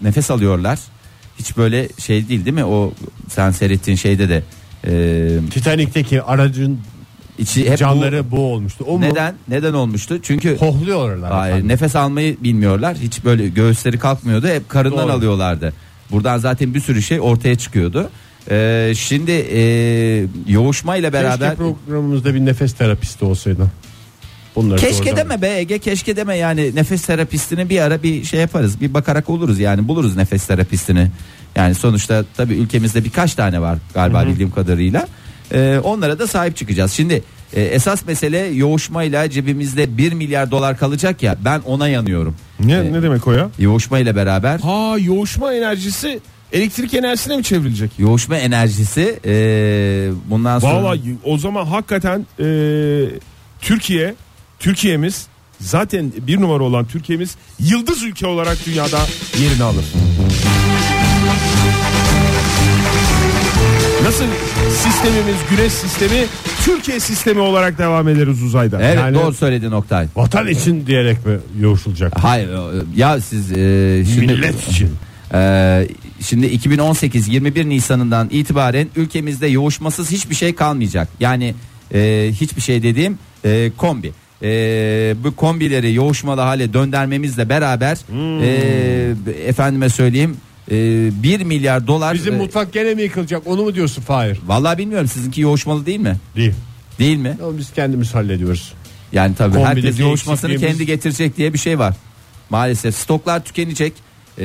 [0.00, 0.78] nefes alıyorlar.
[1.38, 2.64] Hiç böyle şey değil değil mi?
[2.64, 2.92] O
[3.28, 4.42] sen seyrettiğin şeyde de
[4.86, 6.80] e, Titanik'teki aracın
[7.40, 8.84] içi hep canları bu, olmuştu.
[8.88, 9.04] O bu, mu?
[9.04, 10.18] neden neden olmuştu?
[10.22, 11.32] Çünkü Kohluyorlar.
[11.32, 11.68] Hayır, efendim.
[11.68, 12.96] nefes almayı bilmiyorlar.
[12.96, 14.48] Hiç böyle göğüsleri kalkmıyordu.
[14.48, 15.12] Hep karından Doğru.
[15.12, 15.72] alıyorlardı.
[16.10, 18.10] Buradan zaten bir sürü şey ortaya çıkıyordu.
[18.50, 19.62] Ee, şimdi e,
[20.48, 23.66] yoğuşma ile beraber Keşke programımızda bir nefes terapisti olsaydı.
[24.56, 28.80] Bunları Keşke deme be Ege keşke deme yani nefes terapistini bir ara bir şey yaparız
[28.80, 31.10] bir bakarak oluruz yani buluruz nefes terapistini
[31.56, 35.08] yani sonuçta tabii ülkemizde birkaç tane var galiba bildiğim kadarıyla
[35.52, 41.22] Ee, onlara da sahip çıkacağız şimdi e, esas mesele yoğuşmayla cebimizde 1 milyar dolar kalacak
[41.22, 43.50] ya ben ona yanıyorum Ne, Ee, ne demek o ya?
[43.58, 46.20] yoğuşma ile beraber Ha yoğuşma enerjisi
[46.52, 47.90] elektrik enerjisine mi çevrilecek?
[47.98, 49.32] yoğuşma enerjisi e,
[50.30, 52.46] bundan sonra Vallahi o zaman hakikaten e,
[53.60, 54.14] Türkiye
[54.58, 55.26] Türkiye'miz
[55.60, 58.98] zaten bir numara olan Türkiye'miz yıldız ülke olarak dünyada
[59.40, 59.84] yerini alır.
[64.10, 64.24] Nasıl
[64.70, 66.26] sistemimiz güneş sistemi
[66.64, 68.82] Türkiye sistemi olarak devam ederiz uzayda.
[68.82, 72.12] evet yani- doğru söyledi Oktay Vatan için diyerek mi yoğuşulacak?
[72.24, 74.88] Hayır e, ya siz e, şimdi Millet için.
[75.34, 75.88] Ee,
[76.20, 81.08] şimdi 2018 21 Nisan'ından itibaren ülkemizde yoğuşmasız hiçbir şey kalmayacak.
[81.20, 81.54] Yani
[81.94, 84.12] e, hiçbir şey dediğim e, kombi.
[84.42, 84.48] E,
[85.24, 88.42] bu kombileri yoğuşmalı hale döndürmemizle beraber Hmm.
[88.42, 88.48] e,
[89.46, 94.02] efendime söyleyeyim e, 1 milyar dolar Bizim e, mutfak gene mi yıkılacak onu mu diyorsun
[94.02, 94.38] Fahir?
[94.46, 96.16] Vallahi bilmiyorum sizinki yoğuşmalı değil mi?
[96.36, 96.52] Değil.
[96.98, 97.36] Değil mi?
[97.42, 98.72] Ama biz kendimiz hallediyoruz.
[99.12, 101.94] Yani tabii Kombideki herkes yoğuşmasını kendi getirecek diye bir şey var.
[102.50, 103.92] Maalesef stoklar tükenecek.
[104.38, 104.42] Ee,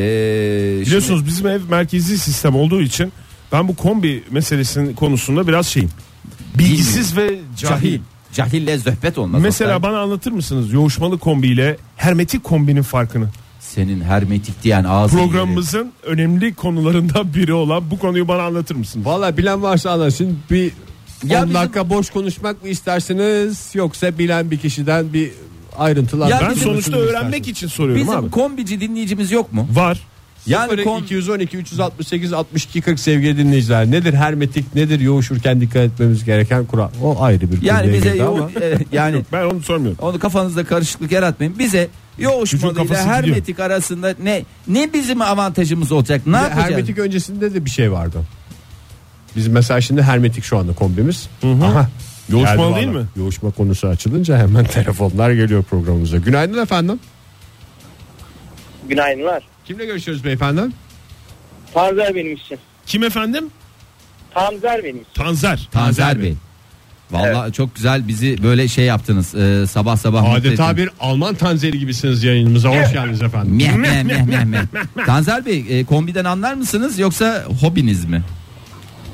[0.82, 3.14] Biliyorsunuz bizim ev merkezi sistem olduğu için
[3.52, 5.90] ben bu kombi meselesinin konusunda biraz şeyim.
[6.58, 7.82] Bilgisiz ve cahil.
[7.82, 8.00] cahil.
[8.34, 9.42] Cahille zöhbet olmaz.
[9.42, 9.92] Mesela Oktay.
[9.92, 13.30] bana anlatır mısınız yoğuşmalı kombi ile hermetik kombinin farkını?
[13.74, 19.06] Senin hermetik diyen ağzın Programımızın önemli konularından biri olan bu konuyu bana anlatır mısınız?
[19.06, 20.72] Valla bilen varsa anlasın bir
[21.24, 25.32] Ya 10 bizim- dakika boş konuşmak mı istersiniz yoksa bilen bir kişiden bir
[25.78, 26.30] ayrıntılar.
[26.30, 28.32] Ya Ben bizim- sonuçta öğrenmek için soruyorum Bizim abi.
[28.32, 29.68] kombici dinleyicimiz yok mu?
[29.74, 30.00] Var.
[30.48, 33.92] Yani kom- 212 368 62 40 sevgili dinleyiciler.
[33.92, 36.90] Nedir hermetik nedir yoğuşurken dikkat etmemiz gereken kural.
[37.04, 38.50] O ayrı bir Yani konuya bize girdi yo- ama.
[38.66, 39.98] e, yani Ben onu sormuyorum.
[40.02, 41.60] onu kafanızda karışıklık yaratmayın.
[41.60, 46.22] Bize yoğuşmalıyla hermetik arasında ne ne bizim avantajımız olacak?
[46.28, 46.64] Ne yapacağız?
[46.64, 48.18] hermetik öncesinde de bir şey vardı.
[49.36, 51.30] Biz mesela şimdi hermetik şu anda kombimiz.
[51.44, 51.90] Aha.
[52.30, 52.98] Yoğuşmalı Geldi değil vallahi.
[53.04, 53.06] mi?
[53.16, 56.18] Yoğuşma konusu açılınca hemen telefonlar geliyor programımıza.
[56.18, 57.00] Günaydın efendim.
[58.90, 59.44] Günaydınlar.
[59.66, 60.62] Kimle görüşüyoruz beyefendi?
[61.74, 62.58] Tanzer benim için.
[62.86, 63.50] Kim efendim?
[64.34, 65.14] Tanzer benim için.
[65.14, 65.70] Tanzer.
[65.72, 66.36] Tanzer Bey.
[67.12, 69.36] Vallahi çok güzel bizi böyle şey yaptınız.
[69.36, 70.78] e, sabah sabah mutlu Adeta ettiniz.
[70.78, 72.70] bir Alman tanzeri gibisiniz yayınımıza.
[72.70, 73.56] Hoş geldiniz efendim.
[73.56, 74.60] Meh, meh, meh, meh, meh.
[75.06, 78.24] Tanzer Bey e, kombiden anlar mısınız yoksa hobiniz mi?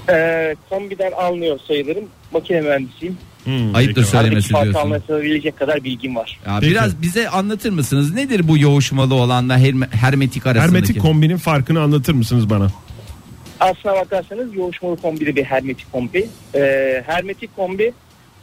[0.09, 2.03] Ee, kombiden almıyor sayılırım.
[2.33, 3.17] Makine mühendisiyim.
[3.43, 4.07] Hmm, Ayıptır peki.
[4.11, 4.91] söylemesi Aradaki farkı diyorsun.
[4.91, 6.39] anlatabilecek kadar bilgim var.
[6.47, 6.71] Ya Peki.
[6.71, 8.13] biraz bize anlatır mısınız?
[8.13, 10.73] Nedir bu yoğuşmalı olanla herme- hermetik arasındaki?
[10.75, 12.67] Hermetik kombinin farkını anlatır mısınız bana?
[13.61, 16.29] Aslına bakarsanız yoğuşmalı kombi de bir hermetik kombi.
[16.55, 17.93] Ee, hermetik kombi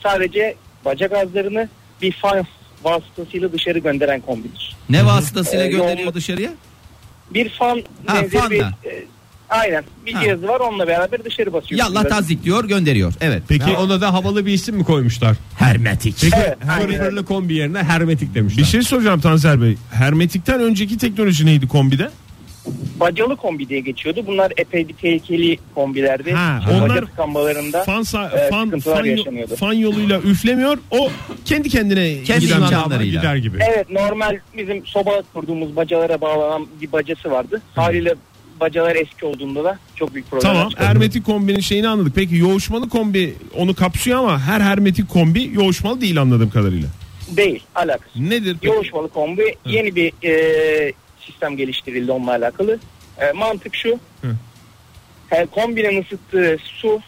[0.02, 0.54] sadece
[0.84, 1.68] bacak gazlarını
[2.02, 2.46] bir fan
[2.84, 4.76] vasıtasıyla dışarı gönderen kombidir.
[4.90, 6.50] ne vasıtasıyla Ee, gönderiyor yoğun- dışarıya?
[7.30, 9.04] Bir fan Ha, benzeri bir e,
[9.48, 10.22] aynen bir Ha.
[10.24, 11.78] cihazı var onunla beraber dışarı basıyor.
[11.78, 13.14] Yallah tazik diyor gönderiyor.
[13.20, 13.42] Evet.
[13.48, 15.36] Peki ona da havalı bir isim mi koymuşlar?
[15.58, 16.16] Hermetik.
[16.20, 18.58] Peki Evet, fırfırlı kombi yerine hermetik demişler.
[18.64, 19.76] Bir şey soracağım Tanzer Bey.
[19.92, 22.10] Hermetikten önceki teknoloji neydi kombide?
[23.00, 24.24] Bacalı kombi diye geçiyordu.
[24.26, 26.32] Bunlar epey bir tehlikeli kombilerdi.
[26.32, 29.56] Ha, İşte onlar baca tıkanmalarında Fan, sa- e, fan, sıkıntılar fan, yo- yaşanıyordu.
[29.56, 30.78] fan yoluyla üflemiyor.
[30.90, 31.10] O
[31.44, 33.20] kendi kendine Kendi giden imkanlarıyla.
[33.20, 33.58] gider gibi.
[33.70, 37.62] Evet normal bizim soba kurduğumuz bacalara bağlanan bir bacası vardı.
[37.74, 38.14] Haliyle
[38.60, 42.12] bacalar eski olduğunda da çok büyük problem Tamam hermetik kombinin şeyini anladık.
[42.16, 46.88] Peki yoğuşmalı kombi onu kapsıyor ama her hermetik kombi yoğuşmalı değil anladığım kadarıyla.
[47.36, 48.30] Değil alakası.
[48.30, 48.56] Nedir?
[48.60, 48.74] peki?
[48.74, 50.92] Yoğuşmalı kombi yeni bir e,
[51.30, 52.78] sistem geliştirildi onunla alakalı.
[53.20, 53.98] E, mantık şu.
[54.22, 54.36] Hı.
[55.32, 57.00] E, kombinin ısıttığı su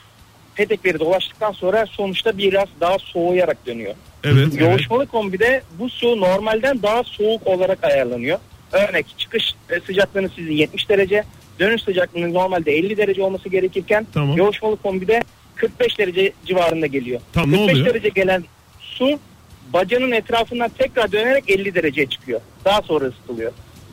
[0.55, 3.95] petekleri dolaştıktan sonra sonuçta biraz daha soğuyarak dönüyor.
[4.25, 4.49] Evet.
[4.51, 4.61] evet.
[4.61, 8.39] Yoğuşmalı kombide bu su normalden daha soğuk olarak ayarlanıyor.
[8.73, 11.25] Örnek çıkış e, sıcaklığınız sizin 70 derece,
[11.61, 14.37] dönüş sıcaklığınız normalde 50 derece olması gerekirken Tamam.
[14.37, 15.23] yoğuşmalı kombide
[15.55, 17.21] 45 derece civarında geliyor.
[17.33, 17.95] Tamam, ne 45 oluyor?
[17.95, 18.45] derece gelen
[18.81, 19.19] su
[19.73, 22.41] bacanın etrafından tekrar dönerek 50 dereceye çıkıyor.
[22.65, 23.53] Daha sonra ısıtılıyor.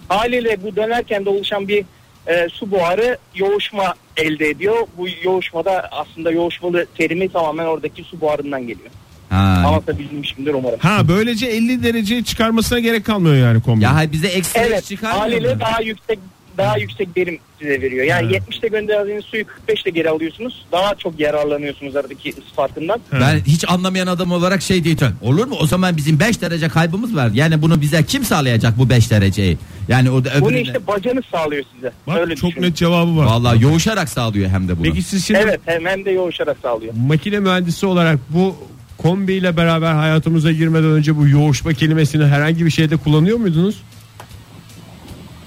[0.09, 1.85] Haliyle bu dönerken de oluşan bir
[2.27, 4.87] e, su buharı yoğuşma elde ediyor.
[4.97, 8.89] Bu yoğuşmada aslında yoğuşmalı terimi tamamen oradaki su buharından geliyor.
[9.29, 9.63] Ha.
[9.67, 10.79] Anlatabilmişimdir umarım.
[10.79, 13.83] Ha böylece 50 derece çıkarmasına gerek kalmıyor yani kombi.
[13.83, 15.59] Ya hayır, bize ekstra Evet çıkarmıyor haliyle mu?
[15.59, 16.19] daha yüksek
[16.57, 18.05] daha yüksek verim size veriyor.
[18.05, 18.43] Yani Evet.
[18.49, 20.65] 70'te gönderdiğiniz suyu 45'te geri alıyorsunuz.
[20.71, 22.99] Daha çok yararlanıyorsunuz aradaki ısı farkından.
[23.11, 25.15] Ben hiç anlamayan adam olarak şey diyeceğim.
[25.21, 25.55] Olur mu?
[25.61, 27.29] O zaman bizim 5 derece kaybımız var.
[27.33, 29.57] Yani bunu bize kim sağlayacak bu 5 dereceyi?
[29.87, 30.61] Yani o da Bunu öbürüne...
[30.61, 31.91] işte bacanız sağlıyor size.
[32.07, 32.65] Bak Öyle çok düşünün.
[32.67, 33.25] net cevabı var.
[33.25, 34.83] Vallahi yoğuşarak sağlıyor hem de bunu.
[34.83, 36.93] Peki siz şimdi Evet hem, hem de yoğuşarak sağlıyor.
[37.07, 38.55] makine mühendisi olarak bu
[38.97, 43.75] kombiyle beraber hayatımıza girmeden önce bu yoğuşma kelimesini herhangi bir şeyde kullanıyor muydunuz?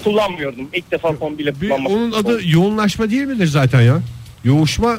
[0.04, 0.68] Kullanmıyordum.
[0.72, 1.92] İlk defa kombiyle Bir, kullanmak.
[1.92, 3.98] onun adı yoğunlaşma değil midir zaten ya?
[4.44, 4.98] Yoğuşma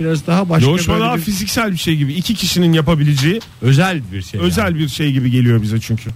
[0.00, 2.12] biraz daha başka Yoğuşma böyle daha bir fiziksel bir şey gibi.
[2.14, 4.40] iki kişinin yapabileceği özel bir şey.
[4.40, 4.78] özel yani.
[4.78, 6.10] bir şey gibi geliyor bize çünkü.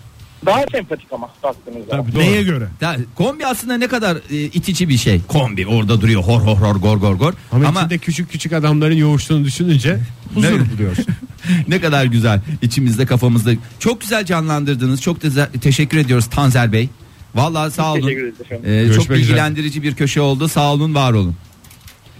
[0.47, 1.91] Daha sempatik ama baktığınızda.
[1.91, 2.23] Tabii doğru.
[2.23, 2.69] Neye göre?
[2.81, 5.21] Ya, kombi aslında ne kadar e, itici bir şey.
[5.29, 7.33] Kombi orada duruyor hor hor hor gor gor gor.
[7.53, 9.99] Ama, Ama, içinde küçük küçük adamların yoğuştuğunu düşününce
[10.35, 11.07] huzur buluyorsun.
[11.69, 13.51] ne kadar güzel içimizde kafamızda.
[13.79, 15.03] Çok güzel canlandırdınız.
[15.03, 16.89] Çok da teşekkür ediyoruz Tanzer Bey.
[17.35, 18.01] Vallahi sağ olun.
[18.01, 18.64] Teşekkür ederiz efendim.
[18.71, 19.19] Ee, çok üzere.
[19.19, 20.49] bilgilendirici bir köşe oldu.
[20.49, 21.37] Sağ olun, var olun.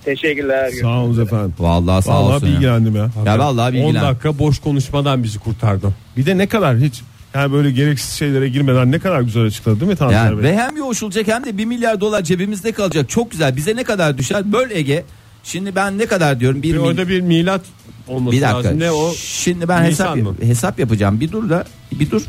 [0.05, 0.70] Teşekkürler.
[0.81, 1.55] Sağ olun efendim.
[1.59, 2.46] Vallahi sağ Vallahi olsun.
[2.46, 2.53] ya.
[2.53, 3.11] bilgilendim ya.
[3.27, 4.03] Ya vallahi 10 bilgilen.
[4.03, 5.94] dakika boş konuşmadan bizi kurtardı.
[6.16, 7.01] Bir de ne kadar hiç
[7.35, 10.42] yani böyle gereksiz şeylere girmeden ne kadar güzel açıkladı değil mi Tanzer Ya, Bey?
[10.42, 13.09] ve hem yoğuşulacak hem de 1 milyar dolar cebimizde kalacak.
[13.09, 13.57] Çok güzel.
[13.57, 14.53] Bize ne kadar düşer?
[14.53, 15.05] Böl Ege.
[15.44, 16.62] Şimdi ben ne kadar diyorum?
[16.62, 17.61] 1 Bir orada bir milat
[18.09, 18.59] olması Bir dakika.
[18.59, 18.79] lazım.
[18.81, 19.12] Ne o?
[19.14, 20.37] Şimdi ben hesap Nisan mı?
[20.42, 21.20] hesap yapacağım.
[21.20, 22.23] Bir dur da bir dur.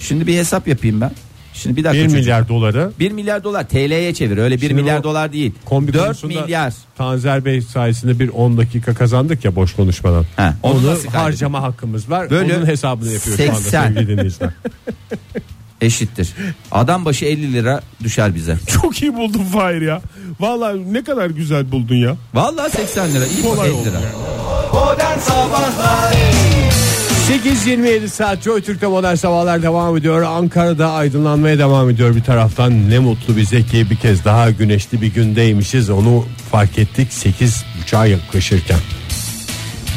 [0.00, 1.10] Şimdi bir hesap yapayım ben.
[1.62, 2.04] Şimdi bir dakika.
[2.04, 2.20] 1 çocuk.
[2.20, 4.38] milyar doları 1 milyar dolar TL'ye çevir.
[4.38, 5.52] Öyle 1 Şimdi milyar o dolar değil.
[5.64, 6.74] kombi 4 konusunda milyar.
[6.98, 10.24] Tanzer Bey sayesinde bir 10 dakika kazandık ya boş konuşmadan.
[10.36, 12.30] He, onu onu harcama hakkımız var.
[12.30, 13.84] Böyle Onun hesabını yapıyor şu anda 80.
[13.84, 14.50] sevgili dinleyiciler.
[15.80, 16.34] Eşittir.
[16.72, 18.58] Adam başı 50 lira düşer bize.
[18.82, 20.00] Çok iyi buldun Fahir ya.
[20.40, 22.16] Vallahi ne kadar güzel buldun ya.
[22.34, 23.26] Vallahi 80 lira.
[23.26, 23.98] iyi Kolay 50 oldu lira.
[24.72, 26.12] Modern Sabahlar
[27.28, 30.22] 8.27 saat Joy Türk'te modern sabahlar devam ediyor.
[30.22, 32.90] Ankara'da aydınlanmaya devam ediyor bir taraftan.
[32.90, 35.90] Ne mutlu bize ki bir kez daha güneşli bir gündeymişiz.
[35.90, 38.78] Onu fark ettik 8.30'a yaklaşırken.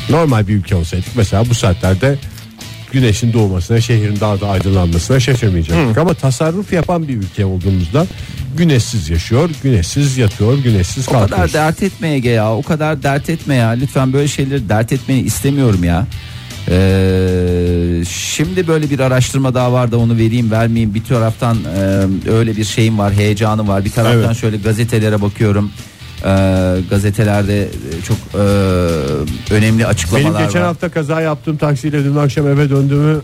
[0.09, 2.15] Normal bir ülke olsaydık mesela bu saatlerde
[2.91, 5.97] güneşin doğmasına, şehrin daha da aydınlanmasına şaşırmayacaktık.
[5.97, 8.07] Ama tasarruf yapan bir ülke olduğumuzdan
[8.57, 11.53] güneşsiz yaşıyor, güneşsiz yatıyor, güneşsiz O kadar kalkıyor.
[11.53, 12.53] dert etme Ege ya.
[12.55, 13.69] O kadar dert etme ya.
[13.69, 16.07] Lütfen böyle şeyleri dert etmeni istemiyorum ya.
[16.69, 17.20] Ee,
[18.32, 20.93] şimdi böyle bir araştırma daha var da onu vereyim vermeyeyim.
[20.93, 23.86] Bir taraftan e, öyle bir şeyim var, heyecanım var.
[23.86, 24.38] Bir taraftan Evet.
[24.38, 25.71] şöyle gazetelere bakıyorum.
[26.25, 27.69] Ee, gazetelerde
[28.07, 28.38] çok e,
[29.53, 30.67] önemli açıklamalar Benim geçen var.
[30.67, 33.21] hafta kaza yaptığım taksiyle dün akşam eve döndüğümü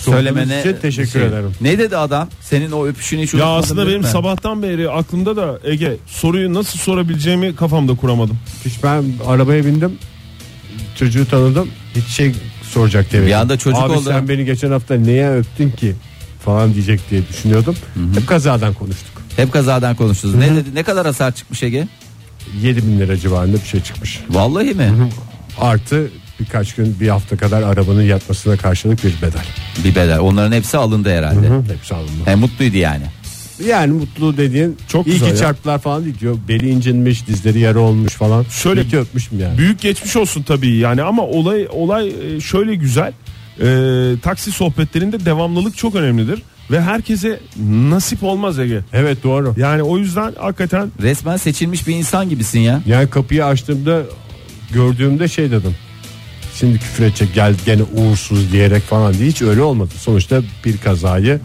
[0.00, 1.52] Söylemene için teşekkür şey- ederim.
[1.60, 2.28] Ne dedi adam?
[2.40, 4.06] Senin o öpüşünü hiç Ya aslında benim mi?
[4.06, 8.38] sabahtan beri aklımda da Ege soruyu nasıl sorabileceğimi kafamda kuramadım.
[8.64, 9.92] Hiç ben arabaya bindim.
[10.98, 11.68] Çocuğu tanıdım.
[11.96, 12.32] Hiç şey
[12.68, 13.26] soracak diye.
[13.26, 14.04] Bir anda çocuk Abi oldu.
[14.08, 15.94] sen beni geçen hafta neye öptün ki
[16.44, 17.76] falan diyecek diye düşünüyordum.
[18.14, 19.22] Hep kazadan konuştuk.
[19.36, 20.34] Hep kazadan konuştunuz.
[20.34, 20.74] Ne dedi?
[20.74, 21.88] Ne kadar hasar çıkmış Ege?
[22.62, 24.20] 7 bin lira civarında bir şey çıkmış.
[24.30, 24.92] Vallahi mi?
[25.60, 26.10] Artı
[26.40, 29.44] birkaç gün bir hafta kadar arabanın yatmasına karşılık bir bedel.
[29.84, 30.18] Bir bedel.
[30.18, 31.46] Onların hepsi alındı herhalde.
[31.48, 32.10] Hı, Hepsi alındı.
[32.24, 33.02] He, mutluydu yani.
[33.66, 35.36] Yani mutlu dediğin Çok iyi güzel ki ya.
[35.40, 36.36] çarptılar falan değil diyor.
[36.48, 38.44] Beli incinmiş, dizleri yara olmuş falan.
[38.50, 39.58] Şöyle- İyi ki öpmüşüm yani.
[39.58, 43.12] Büyük geçmiş olsun tabii yani ama olay olay e, şöyle güzel.
[43.62, 47.40] Ee, taksi sohbetlerinde devamlılık çok önemlidir ve herkese
[47.90, 48.80] nasip olmaz Ege.
[48.92, 49.54] Evet doğru.
[49.56, 52.82] Yani o yüzden hakikaten Resmen seçilmiş bir insan gibisin ya.
[52.86, 54.02] Yani kapıyı açtığımda
[54.74, 55.74] gördüğümde şey dedim.
[56.54, 59.90] Şimdi küfür edecek gel gene uğursuz diyerek falan diye hiç öyle olmadı.
[59.98, 61.40] Sonuçta bir kazayı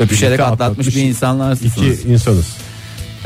[0.00, 1.72] Öpüşerek birlikte atlatmış bir insanlarsınız.
[1.76, 2.56] İki insanız.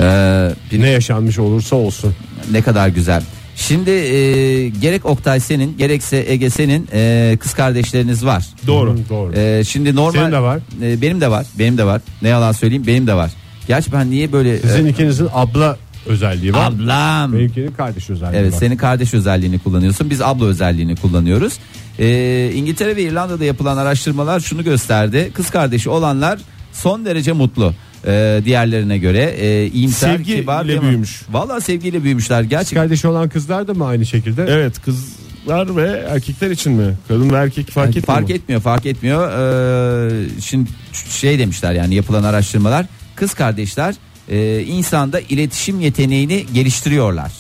[0.01, 2.14] Ee, bir- Ne yaşanmış olursa olsun.
[2.53, 3.23] ne kadar güzel.
[3.57, 8.47] Şimdi e, gerek Oktay senin gerekse Ege senin e, kız kardeşleriniz var.
[8.67, 8.93] doğru.
[8.95, 9.33] Hı, doğru.
[9.37, 10.59] E, şimdi normal Senin de var.
[10.83, 11.47] E, benim de var.
[11.59, 12.01] Benim de var.
[12.23, 13.31] Ne yalan söyleyeyim benim de var.
[13.69, 16.67] Gerçi ben niye böyle Sizin e, ikinizin abla özelliği var.
[16.73, 18.59] ablam Benimkinin kardeş özelliği Evet var.
[18.59, 20.11] senin kardeş özelliğini kullanıyorsun.
[20.11, 21.53] Biz abla özelliğini kullanıyoruz.
[21.99, 25.31] Ee, İngiltere ve İrlanda'da yapılan araştırmalar şunu gösterdi.
[25.35, 26.39] Kız kardeşi olanlar
[26.83, 27.74] son derece mutlu.
[28.07, 30.68] Ee, diğerlerine göre e, iyimser, Sevgiyle kibar.
[30.68, 30.89] değil mi?
[30.89, 31.22] büyümüş.
[31.31, 32.41] Vallahi sevgiyle büyümüşler.
[32.43, 34.47] Kız Gerçekten kardeşi olan kızlar da mı aynı şekilde?
[34.49, 36.95] Evet kızlar ve erkekler için mi?
[37.09, 38.35] Kadın ve erkek fark etmiyor fark mu?
[38.35, 39.31] etmiyor, fark etmiyor.
[39.31, 40.70] Ee, şimdi
[41.11, 43.95] şey demişler yani yapılan araştırmalar kız kardeşler
[44.29, 47.33] e, insanda iletişim yeteneğini geliştiriyorlar.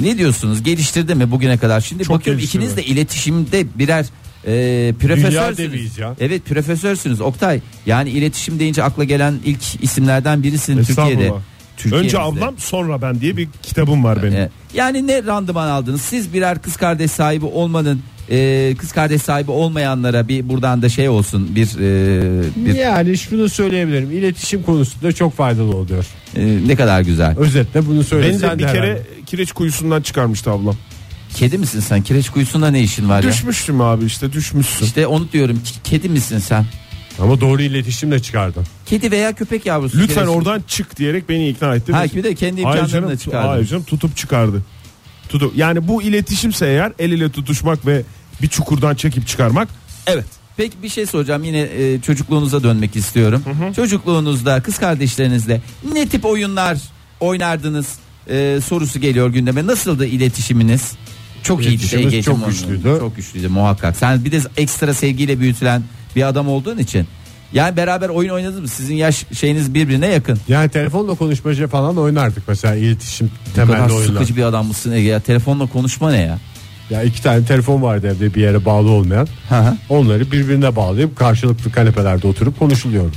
[0.00, 0.62] Ne diyorsunuz?
[0.62, 1.80] Geliştirdi mi bugüne kadar?
[1.80, 4.06] Şimdi Çok bakıyorum ikiniz de iletişimde birer
[4.46, 5.58] e, Dünya profesörsünüz.
[5.72, 6.14] deviyiz ya.
[6.20, 7.60] Evet profesörsünüz Oktay.
[7.86, 11.32] Yani iletişim deyince akla gelen ilk isimlerden birisin Türkiye'de.
[11.92, 14.34] Önce ablam sonra ben diye bir kitabım var benim.
[14.36, 16.02] E, Yani ne randıman aldınız?
[16.02, 21.08] Siz birer kız kardeş sahibi olmanın e, kız kardeş sahibi olmayanlara bir buradan da şey
[21.08, 24.10] olsun bir, e, bir Yani şunu söyleyebilirim.
[24.10, 26.06] İletişim konusunda çok faydalı oluyor.
[26.36, 27.36] e, ne kadar güzel.
[27.38, 28.28] Özetle bunu söyle.
[28.28, 28.72] Beni de bir herhalde.
[28.80, 30.76] kere kireç kuyusundan çıkarmıştı ablam.
[31.34, 32.02] Kedi misin sen?
[32.02, 33.30] Kireç kuyusunda ne işin var ya?
[33.30, 34.84] Düşmüştüm abi işte düşmüşsün.
[34.86, 35.62] İşte onu diyorum.
[35.64, 36.64] ki- Kedi misin sen?
[37.18, 38.64] Ama doğru iletişimle çıkardın.
[38.86, 39.98] Kedi veya köpek yavrusu.
[39.98, 41.92] Lütfen Kireç- oradan çık diyerek beni ikna etti.
[41.92, 43.48] Ha bir de kendi Hayır canım, da çıkardı.
[43.48, 44.62] hayır canım tutup çıkardı.
[45.28, 48.02] Tutup, yani bu iletişimse eğer el ile tutuşmak ve
[48.42, 49.68] bir çukurdan çekip çıkarmak
[50.06, 50.24] evet.
[50.56, 53.42] Peki bir şey soracağım yine e, çocukluğunuza dönmek istiyorum.
[53.76, 55.60] Çocukluğunuzda kız kardeşlerinizle
[55.92, 56.78] ne tip oyunlar
[57.20, 57.86] oynardınız
[58.30, 59.66] e, sorusu geliyor gündeme.
[59.66, 60.92] Nasıldı iletişiminiz?
[61.42, 62.22] Çok iyiydi.
[62.22, 62.96] Çok güçlüydü.
[62.98, 63.96] Çok güçlüydü muhakkak.
[63.96, 65.82] Sen bir de ekstra sevgiyle büyütülen
[66.16, 67.06] bir adam olduğun için.
[67.52, 68.68] Yani beraber oyun oynadınız mı?
[68.68, 70.38] Sizin yaş şeyiniz birbirine yakın.
[70.48, 74.12] Yani telefonla konuşmaca falan oynardık mesela iletişim Ne kadar temelli oyunlar.
[74.12, 75.20] sıkıcı bir adam mısın Ege ya?
[75.20, 76.38] Telefonla konuşma ne ya?
[76.90, 79.28] Ya iki tane telefon vardı evde bir yere bağlı olmayan.
[79.48, 79.76] Hı hı.
[79.88, 83.16] Onları birbirine bağlayıp karşılıklı kanepelerde oturup konuşuluyordu.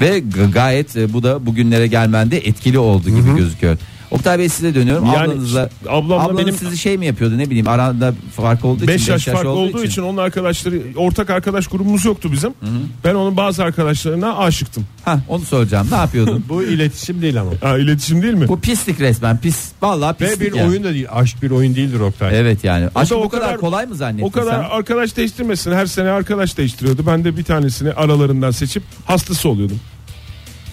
[0.00, 0.22] Ve
[0.54, 3.78] gayet e, bu da bugünlere gelmende etkili oldu gibi gözüküyor.
[4.14, 5.06] Oktay Bey size dönüyorum.
[5.06, 8.88] Yani Ablanızla ablamla ablanız benim- sizi şey mi yapıyordu ne bileyim arada fark olduğu için
[8.88, 10.02] 5 yaş beş fark olduğu için.
[10.02, 12.54] onun arkadaşları ortak arkadaş grubumuz yoktu bizim.
[13.04, 14.86] Ben onun bazı arkadaşlarına aşıktım.
[15.04, 15.86] Ha onu soracağım.
[15.90, 16.44] Ne yapıyordun?
[16.48, 17.50] Bu iletişim değil ama.
[17.60, 18.48] Ha, iletişim değil mi?
[18.48, 19.38] bu pislik resmen.
[19.38, 19.72] Pis.
[19.82, 20.68] Vallahi Ve pislik bir yani.
[20.70, 21.06] oyun da değil.
[21.12, 22.40] Aşk bir oyun değildir Oktay.
[22.40, 22.88] Evet yani.
[22.94, 24.70] Aşk bu o kadar, kadar- kolay mı zannettin O kadar sen?
[24.70, 25.72] arkadaş değiştirmesin.
[25.72, 27.06] Her sene arkadaş değiştiriyordu.
[27.06, 29.80] Ben de bir tanesini aralarından seçip hastası oluyordum.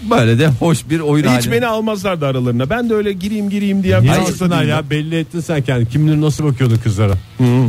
[0.10, 1.52] Böyle de hoş bir oyun Hiç haline.
[1.52, 2.70] beni almazlardı aralarına.
[2.70, 4.02] Ben de öyle gireyim gireyim diye.
[4.02, 5.90] Niye alsınlar ya belli ettin sen kendini.
[5.90, 7.14] Kim bilir nasıl bakıyordun kızlara.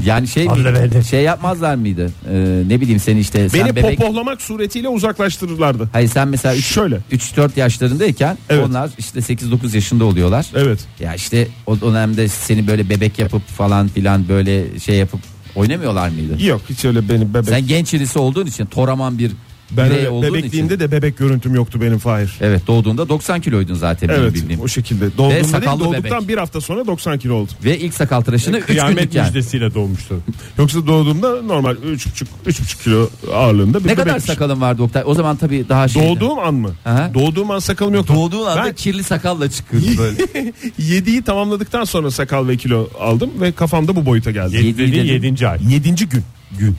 [0.07, 1.05] Yani şey mi, Abla belli.
[1.05, 2.11] şey yapmazlar mıydı?
[2.33, 5.89] Ee, ne bileyim seni işte sen Beni bebek popohlamak suretiyle uzaklaştırırlardı.
[5.93, 6.97] Hayır sen mesela Şöyle.
[7.13, 8.67] 3-4 yaşlarındayken Evet.
[8.69, 10.47] onlar işte 8-9 yaşında oluyorlar.
[10.55, 10.79] Evet.
[11.01, 15.21] Ya işte o dönemde seni böyle bebek yapıp falan filan böyle şey yapıp
[15.57, 16.47] oynamıyorlar mıydı?
[16.47, 17.49] Yok hiç öyle beni bebek.
[17.49, 19.33] Sen genç irisi olduğun için toraman bir
[19.77, 20.87] Ben birey öyle olduğun bebekliğimde için.
[20.87, 22.35] de bebek görüntüm yoktu benim Fahir.
[22.41, 24.61] Evet doğduğunda 90 kiloydun zaten benim Evet bildiğim.
[24.61, 25.13] o şekilde.
[25.17, 26.29] Doğduğumda değil, sakallı doğduktan bebek.
[26.29, 27.55] bir hafta sonra 90 kilo oldum.
[27.65, 29.27] Ve ilk sakal tıraşını 3 Kıyamet günlük yani.
[29.27, 30.21] müjdesiyle doğmuştu.
[30.59, 34.35] Yoksa doğduğumda normal 3,5 3,5 kilo ağırlığında bir Ne kadar bebekmişim.
[34.35, 35.03] sakalın vardı Oktay?
[35.07, 36.03] O zaman tabii daha şey.
[36.09, 36.71] Doğduğum an mı?
[36.85, 37.11] Aha.
[37.15, 38.15] Doğduğum an sakalım yoktu.
[38.17, 40.19] Doğduğun anda Ben kirli sakalla çıkıyordu böyle.
[40.81, 44.57] 7'yi tamamladıktan sonra sakal ve kilo aldım ve kafamda bu boyuta geldi.
[44.57, 45.05] Yedi- dediğin dedim.
[45.15, 45.59] yedinci ay.
[45.71, 45.95] 7.
[46.09, 46.23] gün.
[46.59, 46.77] Gün.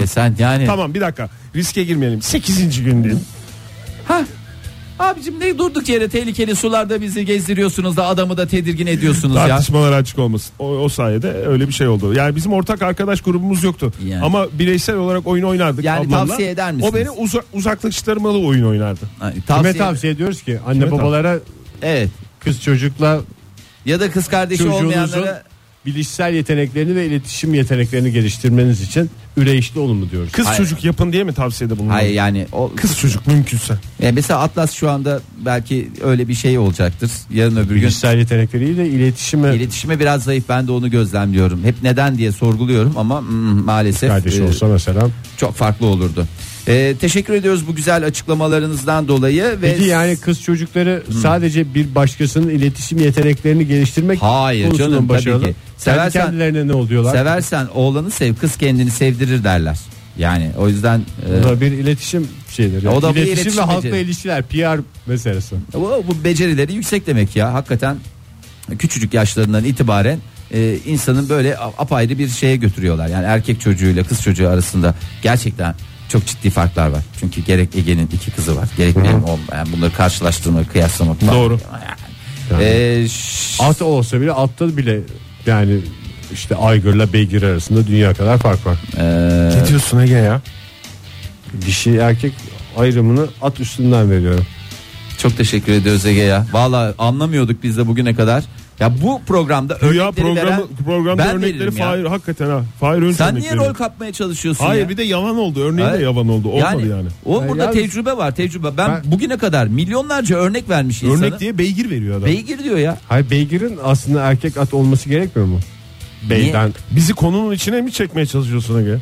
[0.00, 0.66] Ya sen yani.
[0.66, 1.28] Tamam bir dakika.
[1.56, 2.22] Riske girmeyelim.
[2.22, 2.84] 8.
[2.84, 3.24] gün diyeyim.
[4.08, 4.22] Ha.
[4.98, 9.48] Abicim ne durduk yere tehlikeli sularda bizi gezdiriyorsunuz da adamı da tedirgin ediyorsunuz ya.
[9.48, 10.52] Tartışmalar açık olmasın.
[10.58, 12.14] O, o sayede öyle bir şey oldu.
[12.14, 13.92] Yani bizim ortak arkadaş grubumuz yoktu.
[14.04, 14.24] Yani.
[14.24, 15.84] Ama bireysel olarak oyun oynardık.
[15.84, 16.26] Yani ablamla.
[16.26, 16.94] tavsiye eder misiniz?
[16.94, 19.00] O beni uza, uzaklaştırmalı oyun oynardı.
[19.18, 20.58] Hani Kime tavsiye, tavsiye ediyoruz ki?
[20.66, 21.38] Anne Kime babalara
[21.82, 22.08] Evet.
[22.40, 23.20] kız çocukla
[23.86, 25.42] Ya da kız kardeşi çocuğunuzun olmayanlara
[25.86, 30.32] bilişsel yeteneklerini ve iletişim yeteneklerini geliştirmeniz için üreyişli olun mu diyoruz?
[30.32, 30.58] Kız Hayır.
[30.58, 31.94] çocuk yapın diye mi tavsiyede bulunuyor?
[31.94, 33.74] Hayır yani o Kız çocuk mümkünse.
[34.00, 37.10] E mesela Atlas şu anda belki öyle bir şey olacaktır.
[37.34, 41.64] Yarın öbür gün Bilişsel yetenekleriyle iletişime iletişime biraz zayıf ben de onu gözlemliyorum.
[41.64, 43.28] Hep neden diye sorguluyorum ama mm,
[43.64, 45.08] maalesef kardeşi e, olsa mesela.
[45.36, 46.26] çok farklı olurdu.
[46.68, 52.48] E, teşekkür ediyoruz bu güzel açıklamalarınızdan dolayı ve Peki yani kız çocukları sadece bir başkasının
[52.48, 55.42] iletişim yeteneklerini geliştirmek Hayır konusunda canım, mı başarılı?
[55.42, 55.58] tabii ki.
[55.84, 57.12] Kendi Seversen- kendilerine ne oluyorlar?
[57.12, 59.78] seversen oğlanı sev kız kendini sevdirir derler.
[60.18, 60.98] Yani o yüzden
[61.34, 62.88] e, O da bir iletişim şeyleri.
[62.88, 64.00] O da bir iletişim, iletişim ve halkla beceri.
[64.04, 65.54] ilişkiler PR meselesi.
[65.74, 67.52] bu, bu becerileri yüksek demek ya.
[67.54, 67.96] Hakikaten
[68.78, 70.18] küçücük yaşlarından itibaren
[70.54, 73.08] e, insanın böyle a- apayrı bir şeye götürüyorlar.
[73.08, 75.74] Yani erkek çocuğuyla kız çocuğu arasında gerçekten
[76.12, 77.02] çok ciddi farklar var.
[77.20, 78.68] Çünkü gerek Ege'nin iki kızı var.
[78.76, 81.34] Gerek benim olmayan yani bunları karşılaştırmak, kıyaslamak falan.
[81.34, 81.60] Doğru.
[82.52, 82.64] Yani.
[82.64, 85.00] E, ş- At olsa bile atta bile
[85.46, 85.78] yani
[86.32, 88.78] işte aygırla beygir arasında dünya kadar fark var.
[88.98, 90.40] e, Ne diyorsun Ege ya?
[91.66, 92.32] Dişi erkek
[92.76, 94.46] ayrımını at üstünden veriyorum.
[95.18, 96.46] çok teşekkür ediyoruz Ege ya.
[96.52, 98.44] Valla anlamıyorduk biz de bugüne kadar.
[98.82, 101.84] Ya bu programda Rüya örnekleri programı, veren programda ben örnekleri veririm ya.
[101.86, 102.62] Fahir hakikaten ha.
[102.80, 104.88] Fahir ön Sen niye rol kapmaya çalışıyorsun Hayır ya?
[104.88, 105.60] bir de yalan oldu.
[105.60, 106.00] Örneğin Hayır.
[106.00, 106.48] de yalan oldu.
[106.48, 107.08] Olmadı yani.
[107.24, 108.76] O Ya burada yalnız- tecrübe var tecrübe.
[108.76, 111.18] Ben, Ben- bugüne kadar milyonlarca örnek vermiş insana.
[111.26, 112.26] Örnek diye beygir veriyor adam.
[112.28, 112.98] Beygir diyor ya.
[113.08, 115.58] Hayır beygirin aslında erkek at olması gerekmiyor mu?
[116.30, 118.98] Beyden Bizi konunun içine mi çekmeye çalışıyorsun Ege?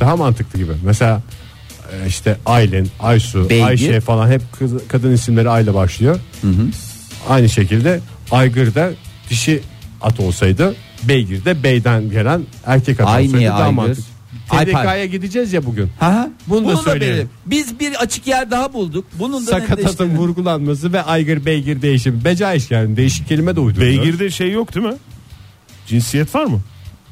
[0.00, 0.72] daha mantıklı gibi.
[0.84, 1.22] Mesela
[1.92, 3.64] e, işte Aylin, Aysu, Beygir.
[3.64, 6.20] Ayşe falan hep kız- kadın isimleri Ayla başlıyor.
[7.28, 8.00] Aynı şekilde
[8.34, 8.90] Aygır da
[9.30, 9.60] dişi
[10.02, 13.74] at olsaydı Beygir de beyden gelen erkek at Ay olsaydı daha Aygır?
[13.74, 14.02] mantıklı.
[14.50, 15.90] TDK'ya gideceğiz ya bugün.
[16.00, 16.28] Ha?
[16.46, 17.14] Bunu da da söyleyelim.
[17.16, 17.30] verelim.
[17.46, 19.04] Biz bir açık yer daha bulduk.
[19.18, 20.16] Bunun da Sakatatın netleştirelim.
[20.18, 22.24] vurgulanması ve aygır beygir değişimi.
[22.24, 23.90] Beca iş yani değişik kelime de uyduruyor.
[23.90, 24.94] Beygirde şey yok değil mi?
[25.86, 26.60] Cinsiyet var mı?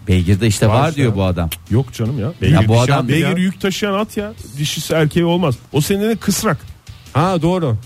[0.08, 0.96] Beygir'de işte var, Varsa.
[0.96, 1.50] diyor bu adam.
[1.70, 2.48] Yok canım ya.
[2.48, 4.32] Ya bu dişi adam- at- beygir yük taşıyan at ya.
[4.58, 5.54] Dişisi erkeği olmaz.
[5.72, 6.56] O senin de kısrak.
[7.12, 7.76] Ha doğru.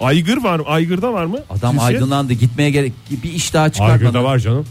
[0.00, 0.64] Aygır var mı?
[0.66, 1.38] Aygırda var mı?
[1.50, 1.94] Adam Cinsiyet?
[1.94, 4.04] aydınlandı gitmeye gerek bir iş daha çıkartmadı.
[4.04, 4.66] Aygır'da var canım.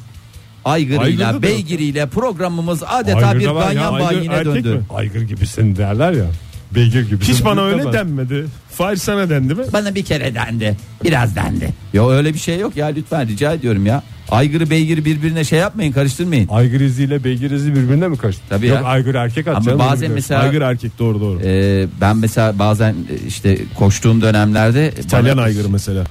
[0.65, 4.69] Aygırıyla Aygır'da da beygiriyle programımız adeta Aygır'da bir var ya, ganyan aygır bayine erkek döndü.
[4.73, 4.81] mi?
[4.95, 6.25] Aygır gibisin derler ya.
[6.71, 7.33] Beygir gibisin.
[7.33, 8.45] Hiç bana öyle denmedi.
[8.71, 9.63] Fahir sana dendi mi?
[9.73, 10.77] Bana bir kere dendi.
[11.03, 11.69] Biraz dendi.
[11.93, 14.03] Ya öyle bir şey yok ya lütfen rica ediyorum ya.
[14.33, 16.47] Aygırı beygiri birbirine şey yapmayın karıştırmayın.
[16.47, 18.41] Aygır iziyle beygir izi birbirine mi karıştı?
[18.49, 18.83] Tabii Yok ya.
[18.83, 20.15] aygır erkek at Ama canım, bazen onu biliyorum.
[20.15, 21.39] mesela Aygır erkek doğru doğru.
[21.43, 26.03] e, ben mesela bazen e, işte koştuğum dönemlerde İtalyan bana- aygırı mesela.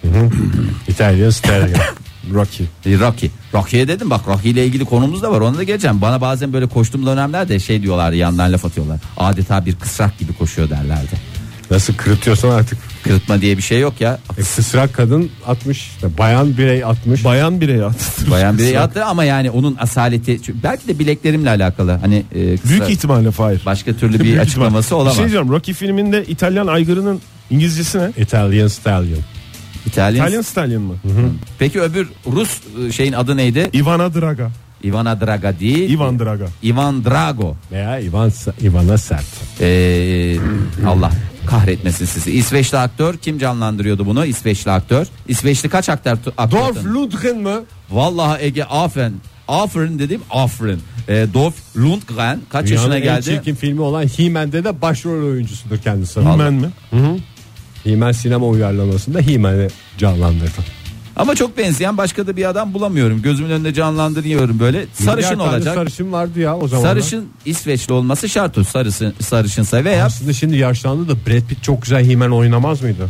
[0.88, 1.78] İtalyan stallion.
[2.34, 2.68] Rocky.
[2.86, 3.30] E, Rocky.
[3.54, 6.00] Rocky'ye dedim bak Rocky ile ilgili konumuz da var ona da geleceğim.
[6.00, 9.00] Bana bazen böyle koştuğum dönemlerde şey diyorlardı yandan laf atıyorlar.
[9.16, 11.16] Adeta bir kısrak gibi koşuyor derlerdi.
[11.70, 12.78] Nasıl kırıtıyorsan artık.
[13.04, 14.18] Kırıtma diye bir şey yok ya.
[14.38, 15.90] E, kısrak kadın atmış.
[16.18, 17.24] bayan birey atmış.
[17.24, 17.96] Bayan birey at.
[18.30, 21.90] Bayan biri yattı ama yani onun asaleti belki de bileklerimle alakalı.
[21.92, 23.62] Hani e, kısa- Büyük ihtimalle Fahir.
[23.66, 25.00] başka türlü bir Büyük açıklaması ihtimal.
[25.00, 25.14] olamaz.
[25.14, 25.48] Bir şey diyeceğim.
[25.52, 28.10] Rocky filminde İtalyan aygırının İngilizcesi ne?
[28.16, 29.18] Italian stallion.
[29.86, 30.14] İtalyan.
[30.26, 30.94] İtalyan Stallion mı?
[31.58, 33.70] Peki öbür Rus e, şeyin adı neydi?
[33.74, 34.50] Ivana Draga.
[34.84, 35.90] Ivana Draga değil.
[35.90, 36.46] Ivan Draga.
[36.64, 37.56] Ivan Drago.
[37.72, 38.32] Veya Ivan,
[38.62, 39.24] Ivana Sert.
[39.60, 40.36] Ee,
[40.86, 41.10] Allah
[41.46, 42.30] kahretmesin sizi.
[42.30, 44.26] İsveçli aktör kim canlandırıyordu bunu?
[44.26, 45.06] İsveçli aktör.
[45.28, 46.18] İsveçli kaç aktör?
[46.38, 47.62] aktör Dolph Lundgren mı?
[47.90, 49.20] Vallahi Ege aferin.
[49.48, 50.80] Aferin dedim aferin.
[51.08, 53.24] Ee, Dolph Lundgren kaç Dünyanın yaşına en geldi?
[53.24, 56.20] çirkin filmi olan He-Man'de de başrol oyuncusudur kendisi.
[56.20, 56.68] Hemen mi?
[57.84, 59.68] He-Man sinema uyarlamasında He-Man'i
[59.98, 60.81] canlandırdı.
[61.16, 63.22] Ama çok benzeyen başka da bir adam bulamıyorum.
[63.22, 64.86] Gözümün önünde canlandırıyorum böyle.
[64.92, 65.74] Sarışın Milyar tane olacak.
[65.74, 66.82] Sarışın vardı ya o zaman.
[66.82, 71.82] Sarışın İsveçli olması şart o sarışın, sarışınsa veya Aslında şimdi yaşlandı da Brad Pitt çok
[71.82, 73.08] güzel He-Man oynamaz mıydı?